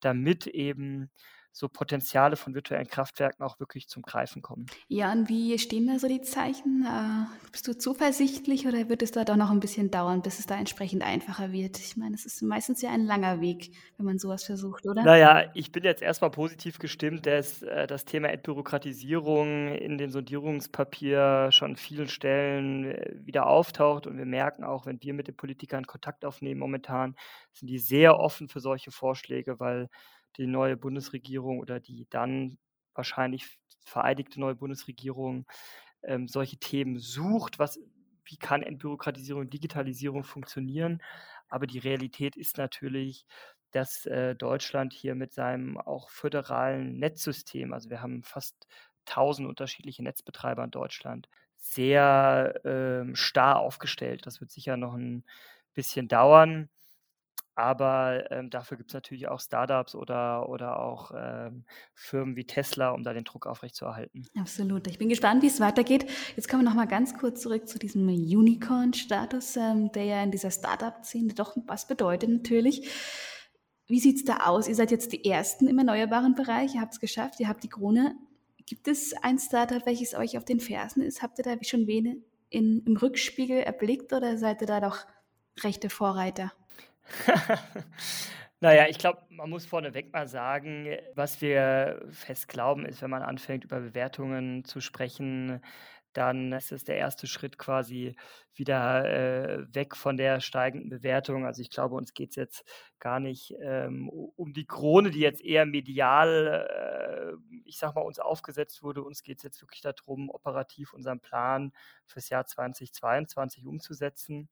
damit 0.00 0.46
eben 0.46 1.10
so 1.52 1.68
Potenziale 1.68 2.36
von 2.36 2.54
virtuellen 2.54 2.86
Kraftwerken 2.86 3.44
auch 3.44 3.58
wirklich 3.60 3.88
zum 3.88 4.02
Greifen 4.02 4.42
kommen. 4.42 4.66
Ja, 4.88 5.12
und 5.12 5.28
wie 5.28 5.58
stehen 5.58 5.86
da 5.86 5.98
so 5.98 6.08
die 6.08 6.20
Zeichen? 6.20 6.86
Äh, 6.86 7.50
bist 7.50 7.66
du 7.66 7.76
zuversichtlich 7.76 8.66
oder 8.66 8.88
wird 8.88 9.02
es 9.02 9.10
da 9.10 9.24
doch 9.24 9.36
noch 9.36 9.50
ein 9.50 9.60
bisschen 9.60 9.90
dauern, 9.90 10.22
bis 10.22 10.38
es 10.38 10.46
da 10.46 10.56
entsprechend 10.56 11.02
einfacher 11.02 11.52
wird? 11.52 11.78
Ich 11.78 11.96
meine, 11.96 12.14
es 12.14 12.24
ist 12.24 12.42
meistens 12.42 12.82
ja 12.82 12.90
ein 12.90 13.04
langer 13.04 13.40
Weg, 13.40 13.72
wenn 13.96 14.06
man 14.06 14.18
sowas 14.18 14.44
versucht, 14.44 14.86
oder? 14.86 15.02
Naja, 15.02 15.50
ich 15.54 15.72
bin 15.72 15.84
jetzt 15.84 16.02
erstmal 16.02 16.30
positiv 16.30 16.78
gestimmt, 16.78 17.26
dass 17.26 17.62
äh, 17.62 17.86
das 17.86 18.04
Thema 18.04 18.28
Entbürokratisierung 18.28 19.68
in 19.74 19.98
den 19.98 20.10
Sondierungspapier 20.10 21.48
schon 21.50 21.70
an 21.70 21.76
vielen 21.76 22.08
Stellen 22.08 22.84
äh, 22.84 23.12
wieder 23.24 23.46
auftaucht 23.46 24.06
und 24.06 24.16
wir 24.16 24.26
merken 24.26 24.64
auch, 24.64 24.86
wenn 24.86 25.02
wir 25.02 25.14
mit 25.14 25.28
den 25.28 25.36
Politikern 25.36 25.84
Kontakt 25.84 26.24
aufnehmen 26.24 26.60
momentan, 26.60 27.16
sind 27.52 27.68
die 27.68 27.78
sehr 27.78 28.18
offen 28.18 28.48
für 28.48 28.60
solche 28.60 28.90
Vorschläge, 28.90 29.58
weil 29.58 29.88
die 30.36 30.46
neue 30.46 30.76
Bundesregierung 30.76 31.60
oder 31.60 31.80
die 31.80 32.06
dann 32.10 32.58
wahrscheinlich 32.94 33.58
vereidigte 33.84 34.40
neue 34.40 34.54
Bundesregierung 34.54 35.46
ähm, 36.02 36.28
solche 36.28 36.58
Themen 36.58 36.98
sucht. 36.98 37.58
Was, 37.58 37.78
wie 38.24 38.36
kann 38.36 38.62
Entbürokratisierung 38.62 39.42
und 39.42 39.52
Digitalisierung 39.52 40.24
funktionieren? 40.24 41.02
Aber 41.48 41.66
die 41.66 41.78
Realität 41.78 42.36
ist 42.36 42.58
natürlich, 42.58 43.26
dass 43.72 44.06
äh, 44.06 44.34
Deutschland 44.34 44.92
hier 44.92 45.14
mit 45.14 45.32
seinem 45.32 45.78
auch 45.78 46.10
föderalen 46.10 46.98
Netzsystem, 46.98 47.72
also 47.72 47.90
wir 47.90 48.02
haben 48.02 48.22
fast 48.22 48.66
1000 49.06 49.48
unterschiedliche 49.48 50.02
Netzbetreiber 50.02 50.64
in 50.64 50.70
Deutschland, 50.70 51.28
sehr 51.56 52.60
ähm, 52.64 53.14
starr 53.14 53.58
aufgestellt. 53.58 54.26
Das 54.26 54.40
wird 54.40 54.50
sicher 54.50 54.76
noch 54.76 54.94
ein 54.94 55.24
bisschen 55.74 56.08
dauern. 56.08 56.68
Aber 57.60 58.30
ähm, 58.30 58.48
dafür 58.48 58.78
gibt 58.78 58.90
es 58.90 58.94
natürlich 58.94 59.28
auch 59.28 59.38
Startups 59.38 59.94
oder, 59.94 60.48
oder 60.48 60.80
auch 60.80 61.12
ähm, 61.14 61.64
Firmen 61.94 62.34
wie 62.34 62.44
Tesla, 62.44 62.90
um 62.90 63.02
da 63.02 63.12
den 63.12 63.24
Druck 63.24 63.46
aufrechtzuerhalten. 63.46 64.26
Absolut. 64.38 64.86
Ich 64.86 64.98
bin 64.98 65.10
gespannt, 65.10 65.42
wie 65.42 65.48
es 65.48 65.60
weitergeht. 65.60 66.06
Jetzt 66.36 66.48
kommen 66.48 66.62
wir 66.62 66.68
noch 66.68 66.76
mal 66.76 66.86
ganz 66.86 67.16
kurz 67.18 67.42
zurück 67.42 67.68
zu 67.68 67.78
diesem 67.78 68.08
Unicorn-Status, 68.08 69.56
ähm, 69.56 69.92
der 69.92 70.04
ja 70.04 70.22
in 70.22 70.30
dieser 70.30 70.50
Startup-Szene 70.50 71.34
doch 71.34 71.54
was 71.66 71.86
bedeutet 71.86 72.30
natürlich. 72.30 72.88
Wie 73.86 74.00
sieht 74.00 74.16
es 74.16 74.24
da 74.24 74.46
aus? 74.46 74.66
Ihr 74.66 74.74
seid 74.74 74.90
jetzt 74.90 75.12
die 75.12 75.28
Ersten 75.28 75.66
im 75.66 75.78
erneuerbaren 75.78 76.34
Bereich. 76.34 76.74
Ihr 76.74 76.80
habt 76.80 76.94
es 76.94 77.00
geschafft. 77.00 77.40
Ihr 77.40 77.48
habt 77.48 77.62
die 77.62 77.68
Krone. 77.68 78.16
Gibt 78.64 78.88
es 78.88 79.12
ein 79.22 79.38
Startup, 79.38 79.84
welches 79.84 80.14
euch 80.14 80.38
auf 80.38 80.44
den 80.44 80.60
Fersen 80.60 81.02
ist? 81.02 81.22
Habt 81.22 81.38
ihr 81.38 81.44
da 81.44 81.56
schon 81.62 81.86
wen 81.86 82.24
in, 82.48 82.84
im 82.86 82.96
Rückspiegel 82.96 83.58
erblickt 83.58 84.12
oder 84.12 84.38
seid 84.38 84.60
ihr 84.62 84.66
da 84.66 84.80
doch 84.80 85.06
rechte 85.62 85.90
Vorreiter? 85.90 86.52
Naja, 88.62 88.86
ich 88.88 88.98
glaube, 88.98 89.22
man 89.30 89.48
muss 89.48 89.64
vorneweg 89.64 90.12
mal 90.12 90.28
sagen, 90.28 90.86
was 91.14 91.40
wir 91.40 92.02
fest 92.10 92.46
glauben, 92.46 92.84
ist, 92.84 93.00
wenn 93.00 93.08
man 93.08 93.22
anfängt, 93.22 93.64
über 93.64 93.80
Bewertungen 93.80 94.64
zu 94.66 94.82
sprechen, 94.82 95.62
dann 96.12 96.52
ist 96.52 96.70
es 96.72 96.84
der 96.84 96.96
erste 96.96 97.26
Schritt 97.26 97.56
quasi 97.56 98.16
wieder 98.54 99.04
äh, 99.06 99.74
weg 99.74 99.96
von 99.96 100.18
der 100.18 100.40
steigenden 100.40 100.90
Bewertung. 100.90 101.46
Also 101.46 101.62
ich 101.62 101.70
glaube, 101.70 101.94
uns 101.94 102.12
geht 102.12 102.30
es 102.30 102.36
jetzt 102.36 102.64
gar 102.98 103.18
nicht 103.20 103.54
ähm, 103.62 104.10
um 104.10 104.52
die 104.52 104.66
Krone, 104.66 105.10
die 105.10 105.20
jetzt 105.20 105.40
eher 105.40 105.64
medial, 105.64 106.66
äh, 106.68 107.60
ich 107.64 107.78
sag 107.78 107.94
mal, 107.94 108.02
uns 108.02 108.18
aufgesetzt 108.18 108.82
wurde. 108.82 109.02
Uns 109.02 109.22
geht 109.22 109.38
es 109.38 109.44
jetzt 109.44 109.62
wirklich 109.62 109.80
darum, 109.80 110.28
operativ 110.28 110.92
unseren 110.92 111.20
Plan 111.20 111.72
fürs 112.06 112.28
Jahr 112.28 112.44
2022 112.44 113.64
umzusetzen 113.66 114.50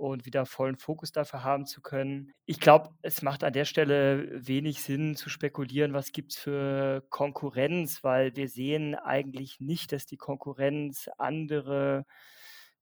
und 0.00 0.24
wieder 0.24 0.46
vollen 0.46 0.76
Fokus 0.76 1.12
dafür 1.12 1.44
haben 1.44 1.66
zu 1.66 1.82
können. 1.82 2.32
Ich 2.46 2.58
glaube, 2.58 2.90
es 3.02 3.20
macht 3.22 3.44
an 3.44 3.52
der 3.52 3.66
Stelle 3.66 4.46
wenig 4.46 4.82
Sinn 4.82 5.14
zu 5.14 5.28
spekulieren, 5.28 5.92
was 5.92 6.12
gibt 6.12 6.32
es 6.32 6.38
für 6.38 7.04
Konkurrenz, 7.10 8.02
weil 8.02 8.34
wir 8.34 8.48
sehen 8.48 8.94
eigentlich 8.94 9.60
nicht, 9.60 9.92
dass 9.92 10.06
die 10.06 10.16
Konkurrenz 10.16 11.10
andere 11.18 12.06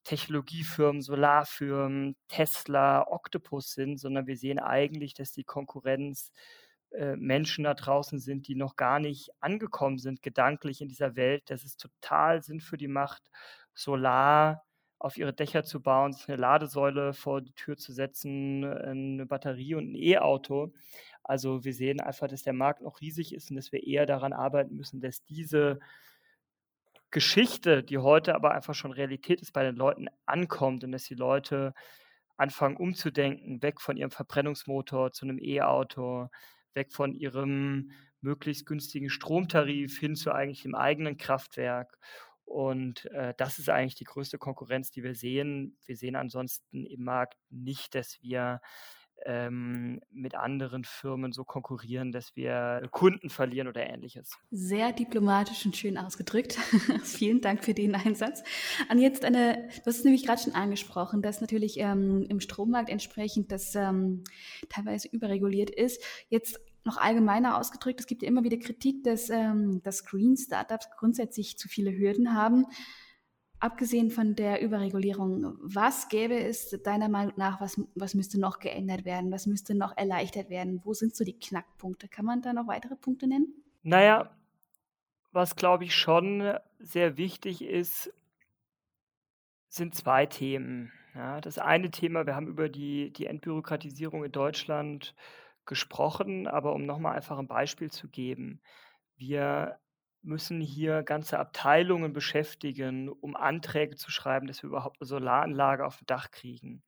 Technologiefirmen, 0.05 1.03
Solarfirmen, 1.03 2.17
Tesla, 2.29 3.07
Octopus 3.09 3.73
sind, 3.73 3.99
sondern 3.99 4.27
wir 4.27 4.37
sehen 4.37 4.61
eigentlich, 4.61 5.13
dass 5.13 5.33
die 5.33 5.45
Konkurrenz 5.45 6.31
äh, 6.93 7.17
Menschen 7.17 7.65
da 7.65 7.75
draußen 7.75 8.21
sind, 8.21 8.47
die 8.49 8.55
noch 8.55 8.77
gar 8.77 9.01
nicht 9.01 9.31
angekommen 9.41 9.99
sind 9.99 10.23
gedanklich 10.23 10.81
in 10.81 10.89
dieser 10.89 11.17
Welt, 11.17 11.51
dass 11.51 11.65
es 11.65 11.77
total 11.77 12.43
Sinn 12.43 12.61
für 12.61 12.77
die 12.77 12.89
macht, 12.89 13.25
Solar 13.75 14.65
auf 14.99 15.17
ihre 15.17 15.33
Dächer 15.33 15.65
zu 15.65 15.81
bauen, 15.81 16.17
eine 16.27 16.37
Ladesäule 16.37 17.13
vor 17.13 17.41
die 17.41 17.53
Tür 17.53 17.77
zu 17.77 17.93
setzen, 17.93 18.65
eine 18.65 19.27
Batterie 19.27 19.75
und 19.75 19.93
ein 19.93 19.95
E-Auto. 19.95 20.73
Also 21.23 21.65
wir 21.65 21.75
sehen 21.75 22.01
einfach, 22.01 22.27
dass 22.27 22.43
der 22.43 22.53
Markt 22.53 22.83
noch 22.83 23.01
riesig 23.01 23.35
ist 23.35 23.51
und 23.51 23.57
dass 23.57 23.71
wir 23.71 23.87
eher 23.87 24.07
daran 24.07 24.33
arbeiten 24.33 24.75
müssen, 24.75 25.01
dass 25.01 25.25
diese 25.25 25.79
Geschichte, 27.11 27.83
die 27.83 27.99
heute 27.99 28.35
aber 28.35 28.53
einfach 28.53 28.75
schon 28.75 28.93
Realität 28.93 29.41
ist, 29.41 29.53
bei 29.53 29.63
den 29.63 29.77
Leuten 29.77 30.09
ankommt 30.27 30.85
und 30.85 30.93
dass 30.93 31.05
die 31.05 31.15
Leute 31.15 31.75
anfangen 32.37 32.77
umzudenken, 32.77 33.63
weg 33.63 33.81
von 33.81 33.97
ihrem 33.97 34.11
Verbrennungsmotor 34.11 35.13
zu 35.13 35.27
einem 35.27 35.39
E-Auto, 35.39 36.29
weg 36.75 36.93
von 36.93 37.15
ihrem 37.15 37.93
möglichst 38.21 38.67
günstigen 38.67 39.11
Stromtarif 39.11 39.99
hin 39.99 40.17
zu 40.17 40.33
eigentlich 40.33 40.63
dem 40.63 40.75
eigenen 40.75 41.17
Kraftwerk 41.17 41.99
und 42.49 43.05
äh, 43.13 43.35
das 43.37 43.59
ist 43.59 43.69
eigentlich 43.69 43.95
die 43.95 44.05
größte 44.05 44.39
Konkurrenz, 44.39 44.91
die 44.91 45.03
wir 45.03 45.15
sehen. 45.15 45.77
Wir 45.85 45.97
sehen 45.97 46.17
ansonsten 46.17 46.87
im 46.87 47.05
Markt 47.05 47.37
nicht, 47.51 47.95
dass 47.95 48.23
wir 48.23 48.63
ähm, 49.27 50.01
mit 50.11 50.35
anderen 50.35 50.85
Firmen 50.85 51.33
so 51.33 51.45
konkurrieren, 51.45 52.11
dass 52.11 52.37
wir 52.37 52.89
Kunden 52.91 53.29
verlieren 53.29 53.69
oder 53.69 53.87
ähnliches. 53.87 54.39
Sehr 54.51 54.93
diplomatisch 54.93 55.67
und 55.67 55.77
schön 55.77 55.99
ausgedrückt. 55.99 56.55
Vielen 57.03 57.43
Dank 57.43 57.65
für 57.65 57.75
den 57.75 57.95
Einsatz. 57.95 58.43
Und 58.91 58.99
jetzt 58.99 59.25
eine, 59.25 59.69
du 59.69 59.87
hast 59.87 59.99
es 59.99 60.05
nämlich 60.05 60.25
gerade 60.25 60.41
schon 60.41 60.55
angesprochen, 60.55 61.21
dass 61.21 61.43
natürlich 61.43 61.79
ähm, 61.79 62.27
im 62.31 62.41
Strommarkt 62.41 62.89
entsprechend 62.89 63.53
das 63.53 63.75
ähm, 63.75 64.25
teilweise 64.71 65.09
überreguliert 65.09 65.71
ist. 65.71 66.03
Jetzt 66.29 66.61
noch 66.89 66.97
allgemeiner 66.97 67.59
ausgedrückt, 67.59 68.01
es 68.01 68.07
gibt 68.07 68.23
ja 68.23 68.29
immer 68.29 68.43
wieder 68.43 68.57
Kritik, 68.57 69.05
dass, 69.05 69.31
ähm, 69.31 69.83
dass 69.83 70.05
Green 70.05 70.37
Startups 70.37 70.89
grundsätzlich 70.97 71.59
zu 71.59 71.69
viele 71.69 71.97
Hürden 71.97 72.35
haben. 72.35 72.67
Abgesehen 73.61 74.11
von 74.11 74.35
der 74.35 74.63
Überregulierung, 74.63 75.59
was 75.61 76.09
gäbe 76.09 76.39
es 76.39 76.71
deiner 76.85 77.09
Meinung 77.09 77.35
nach, 77.37 77.61
was, 77.61 77.81
was 77.95 78.15
müsste 78.15 78.41
noch 78.41 78.61
geändert 78.61 79.05
werden, 79.05 79.31
was 79.31 79.47
müsste 79.47 79.75
noch 79.75 79.97
erleichtert 79.97 80.49
werden? 80.49 80.81
Wo 80.85 80.95
sind 80.95 81.15
so 81.15 81.25
die 81.25 81.39
Knackpunkte? 81.39 82.09
Kann 82.09 82.25
man 82.25 82.41
da 82.41 82.53
noch 82.53 82.69
weitere 82.69 82.97
Punkte 82.97 83.27
nennen? 83.27 83.53
Naja, 83.83 84.31
was 85.33 85.57
glaube 85.57 85.85
ich 85.85 85.95
schon 85.95 86.55
sehr 86.79 87.17
wichtig 87.17 87.63
ist, 87.63 88.13
sind 89.69 89.95
zwei 89.95 90.25
Themen. 90.27 90.93
Ja, 91.15 91.41
das 91.41 91.59
eine 91.59 91.91
Thema, 91.91 92.27
wir 92.27 92.37
haben 92.37 92.47
über 92.47 92.69
die, 92.69 93.13
die 93.13 93.27
Entbürokratisierung 93.27 94.25
in 94.25 94.33
Deutschland 94.33 95.15
gesprochen, 95.69 96.49
aber 96.49 96.75
um 96.75 96.85
nochmal 96.85 97.15
einfach 97.15 97.39
ein 97.39 97.47
Beispiel 97.47 97.91
zu 97.91 98.09
geben, 98.09 98.61
wir 99.17 99.79
müssen 100.23 100.61
hier 100.61 101.05
ganze 101.05 101.39
Abteilungen 101.39 102.13
beschäftigen, 102.13 103.09
um 103.09 103.37
Anträge 103.37 103.95
zu 103.97 104.11
schreiben, 104.11 104.49
dass 104.49 104.63
wir 104.63 104.69
überhaupt 104.69 105.01
eine 105.01 105.07
Solaranlage 105.07 105.87
auf 105.87 105.99
dem 105.99 106.07
Dach 106.07 106.31
kriegen. 106.33 106.83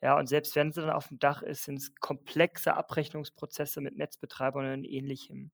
Ja, 0.00 0.18
und 0.18 0.28
selbst 0.28 0.56
wenn 0.56 0.72
sie 0.72 0.80
dann 0.80 0.90
auf 0.90 1.08
dem 1.08 1.20
Dach 1.20 1.42
ist, 1.42 1.62
sind 1.64 1.76
es 1.76 1.94
komplexe 1.94 2.74
Abrechnungsprozesse 2.74 3.80
mit 3.80 3.96
Netzbetreibern 3.96 4.72
und 4.72 4.84
ähnlichem. 4.84 5.52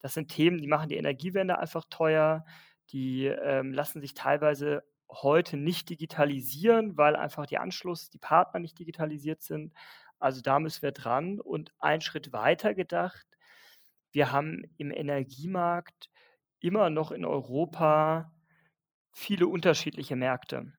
Das 0.00 0.14
sind 0.14 0.32
Themen, 0.32 0.58
die 0.58 0.66
machen 0.66 0.88
die 0.88 0.96
Energiewende 0.96 1.58
einfach 1.58 1.84
teuer, 1.88 2.44
die 2.90 3.26
ähm, 3.26 3.72
lassen 3.72 4.00
sich 4.00 4.14
teilweise 4.14 4.82
heute 5.08 5.56
nicht 5.56 5.90
digitalisieren, 5.90 6.96
weil 6.96 7.16
einfach 7.16 7.46
die 7.46 7.58
Anschluss, 7.58 8.10
die 8.10 8.18
Partner 8.18 8.60
nicht 8.60 8.78
digitalisiert 8.78 9.42
sind. 9.42 9.72
Also 10.24 10.40
da 10.40 10.58
müssen 10.58 10.80
wir 10.80 10.92
dran. 10.92 11.38
Und 11.38 11.74
einen 11.80 12.00
Schritt 12.00 12.32
weiter 12.32 12.74
gedacht, 12.74 13.26
wir 14.10 14.32
haben 14.32 14.62
im 14.78 14.90
Energiemarkt 14.90 16.08
immer 16.60 16.88
noch 16.88 17.12
in 17.12 17.26
Europa 17.26 18.32
viele 19.12 19.46
unterschiedliche 19.46 20.16
Märkte. 20.16 20.72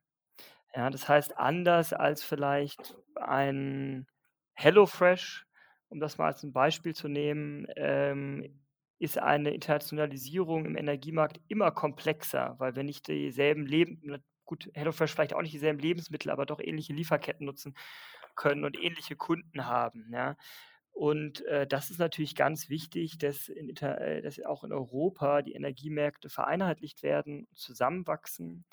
Ja, 0.74 0.90
das 0.90 1.08
heißt, 1.08 1.38
anders 1.38 1.94
als 1.94 2.24
vielleicht 2.24 2.98
ein 3.14 4.08
HelloFresh, 4.56 5.46
um 5.90 6.00
das 6.00 6.18
mal 6.18 6.26
als 6.26 6.42
ein 6.42 6.52
Beispiel 6.52 6.96
zu 6.96 7.08
nehmen, 7.08 7.68
ähm, 7.76 8.64
ist 8.98 9.20
eine 9.20 9.52
Internationalisierung 9.52 10.66
im 10.66 10.76
Energiemarkt 10.76 11.40
immer 11.50 11.70
komplexer, 11.70 12.56
weil 12.58 12.76
wir 12.76 12.84
nicht 12.84 13.08
dieselben 13.08 13.68
Leben, 13.68 14.24
gut, 14.44 14.72
HelloFresh 14.74 15.14
vielleicht 15.14 15.36
auch 15.36 15.44
nicht 15.44 15.54
dieselben 15.54 15.80
Lebensmittel, 15.80 16.32
aber 16.32 16.48
doch 16.48 16.60
ähnliche 16.60 16.94
Lieferketten 16.94 17.46
nutzen 17.46 17.76
können 18.36 18.64
und 18.66 18.78
ähnliche 18.78 19.16
Kunden 19.16 19.66
haben. 19.66 20.12
Ja. 20.14 20.36
Und 20.96 21.46
äh, 21.48 21.68
das 21.68 21.90
ist 21.90 22.00
natürlich 22.00 22.36
ganz 22.36 22.70
wichtig, 22.70 23.18
dass, 23.18 23.50
in, 23.50 23.76
äh, 23.78 24.22
dass 24.22 24.42
auch 24.46 24.64
in 24.64 24.72
Europa 24.72 25.42
die 25.42 25.54
Energiemärkte 25.54 26.30
vereinheitlicht 26.30 27.04
werden, 27.04 27.48
zusammenwachsen. 27.54 28.66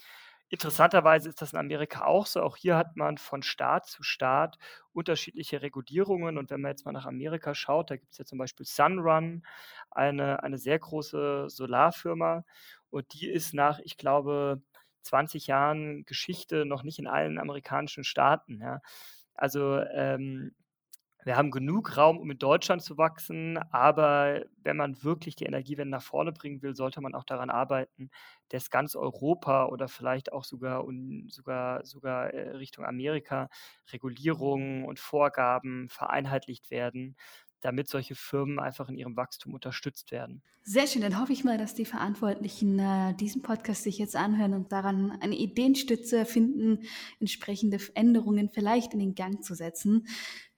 Interessanterweise 0.48 1.30
ist 1.30 1.42
das 1.42 1.52
in 1.54 1.58
Amerika 1.58 2.04
auch 2.04 2.26
so. 2.26 2.42
Auch 2.42 2.56
hier 2.56 2.76
hat 2.76 2.94
man 2.94 3.18
von 3.18 3.42
Staat 3.42 3.86
zu 3.86 4.02
Staat 4.02 4.58
unterschiedliche 4.92 5.62
Regulierungen. 5.62 6.38
Und 6.38 6.50
wenn 6.50 6.60
man 6.60 6.70
jetzt 6.72 6.84
mal 6.84 6.92
nach 6.92 7.06
Amerika 7.06 7.54
schaut, 7.54 7.90
da 7.90 7.96
gibt 7.96 8.12
es 8.12 8.18
ja 8.18 8.24
zum 8.26 8.38
Beispiel 8.38 8.66
Sunrun, 8.66 9.44
eine, 9.90 10.42
eine 10.42 10.58
sehr 10.58 10.78
große 10.78 11.46
Solarfirma. 11.48 12.44
Und 12.90 13.14
die 13.14 13.30
ist 13.30 13.54
nach, 13.54 13.80
ich 13.80 13.96
glaube, 13.96 14.60
20 15.02 15.46
Jahren 15.46 16.04
Geschichte 16.04 16.66
noch 16.66 16.82
nicht 16.82 16.98
in 16.98 17.06
allen 17.08 17.38
amerikanischen 17.38 18.04
Staaten. 18.04 18.60
Ja. 18.60 18.80
Also 19.42 19.78
ähm, 19.80 20.54
wir 21.24 21.36
haben 21.36 21.50
genug 21.52 21.96
Raum, 21.96 22.18
um 22.18 22.30
in 22.32 22.38
Deutschland 22.38 22.82
zu 22.82 22.98
wachsen, 22.98 23.58
aber 23.72 24.44
wenn 24.62 24.76
man 24.76 25.02
wirklich 25.04 25.36
die 25.36 25.44
Energiewende 25.46 25.90
nach 25.90 26.02
vorne 26.02 26.32
bringen 26.32 26.62
will, 26.62 26.76
sollte 26.76 27.00
man 27.00 27.14
auch 27.14 27.24
daran 27.24 27.50
arbeiten, 27.50 28.10
dass 28.50 28.70
ganz 28.70 28.96
Europa 28.96 29.66
oder 29.66 29.88
vielleicht 29.88 30.32
auch 30.32 30.44
sogar, 30.44 30.84
sogar, 31.28 31.84
sogar 31.86 32.30
äh, 32.34 32.50
Richtung 32.56 32.84
Amerika 32.84 33.48
Regulierungen 33.92 34.84
und 34.84 35.00
Vorgaben 35.00 35.88
vereinheitlicht 35.90 36.70
werden, 36.70 37.16
damit 37.64 37.88
solche 37.88 38.14
Firmen 38.14 38.58
einfach 38.58 38.88
in 38.88 38.96
ihrem 38.96 39.16
Wachstum 39.16 39.54
unterstützt 39.54 40.10
werden. 40.12 40.42
Sehr 40.64 40.86
schön, 40.86 41.02
dann 41.02 41.20
hoffe 41.20 41.32
ich 41.32 41.42
mal, 41.44 41.58
dass 41.58 41.74
die 41.74 41.84
Verantwortlichen 41.84 42.78
äh, 42.78 43.14
diesen 43.14 43.42
Podcast 43.42 43.82
sich 43.82 43.98
jetzt 43.98 44.14
anhören 44.14 44.54
und 44.54 44.70
daran 44.70 45.18
eine 45.20 45.34
Ideenstütze 45.34 46.24
finden, 46.24 46.84
entsprechende 47.18 47.78
Änderungen 47.94 48.48
vielleicht 48.50 48.92
in 48.92 49.00
den 49.00 49.14
Gang 49.14 49.42
zu 49.42 49.54
setzen. 49.54 50.06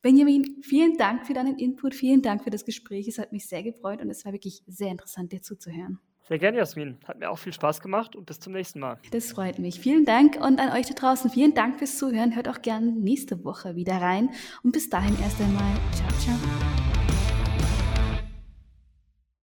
Benjamin, 0.02 0.60
vielen 0.62 0.98
Dank 0.98 1.26
für 1.26 1.32
deinen 1.32 1.58
Input, 1.58 1.94
vielen 1.94 2.20
Dank 2.20 2.44
für 2.44 2.50
das 2.50 2.66
Gespräch. 2.66 3.08
Es 3.08 3.18
hat 3.18 3.32
mich 3.32 3.46
sehr 3.46 3.62
gefreut 3.62 4.02
und 4.02 4.10
es 4.10 4.24
war 4.26 4.32
wirklich 4.32 4.62
sehr 4.66 4.90
interessant, 4.90 5.32
dir 5.32 5.40
zuzuhören. 5.40 5.98
Sehr 6.28 6.38
gerne, 6.38 6.58
Jasmin. 6.58 6.96
Hat 7.04 7.18
mir 7.18 7.30
auch 7.30 7.38
viel 7.38 7.52
Spaß 7.52 7.80
gemacht 7.80 8.16
und 8.16 8.24
bis 8.24 8.40
zum 8.40 8.54
nächsten 8.54 8.80
Mal. 8.80 8.98
Das 9.10 9.32
freut 9.32 9.58
mich. 9.58 9.80
Vielen 9.80 10.06
Dank 10.06 10.36
und 10.36 10.58
an 10.58 10.70
euch 10.70 10.86
da 10.86 10.94
draußen 10.94 11.30
vielen 11.30 11.54
Dank 11.54 11.78
fürs 11.78 11.98
Zuhören. 11.98 12.34
Hört 12.34 12.48
auch 12.48 12.62
gerne 12.62 12.92
nächste 12.92 13.44
Woche 13.44 13.76
wieder 13.76 13.96
rein 13.96 14.30
und 14.62 14.72
bis 14.72 14.88
dahin 14.88 15.16
erst 15.22 15.40
einmal. 15.40 15.74
Ciao, 15.92 16.08
ciao. 16.20 16.73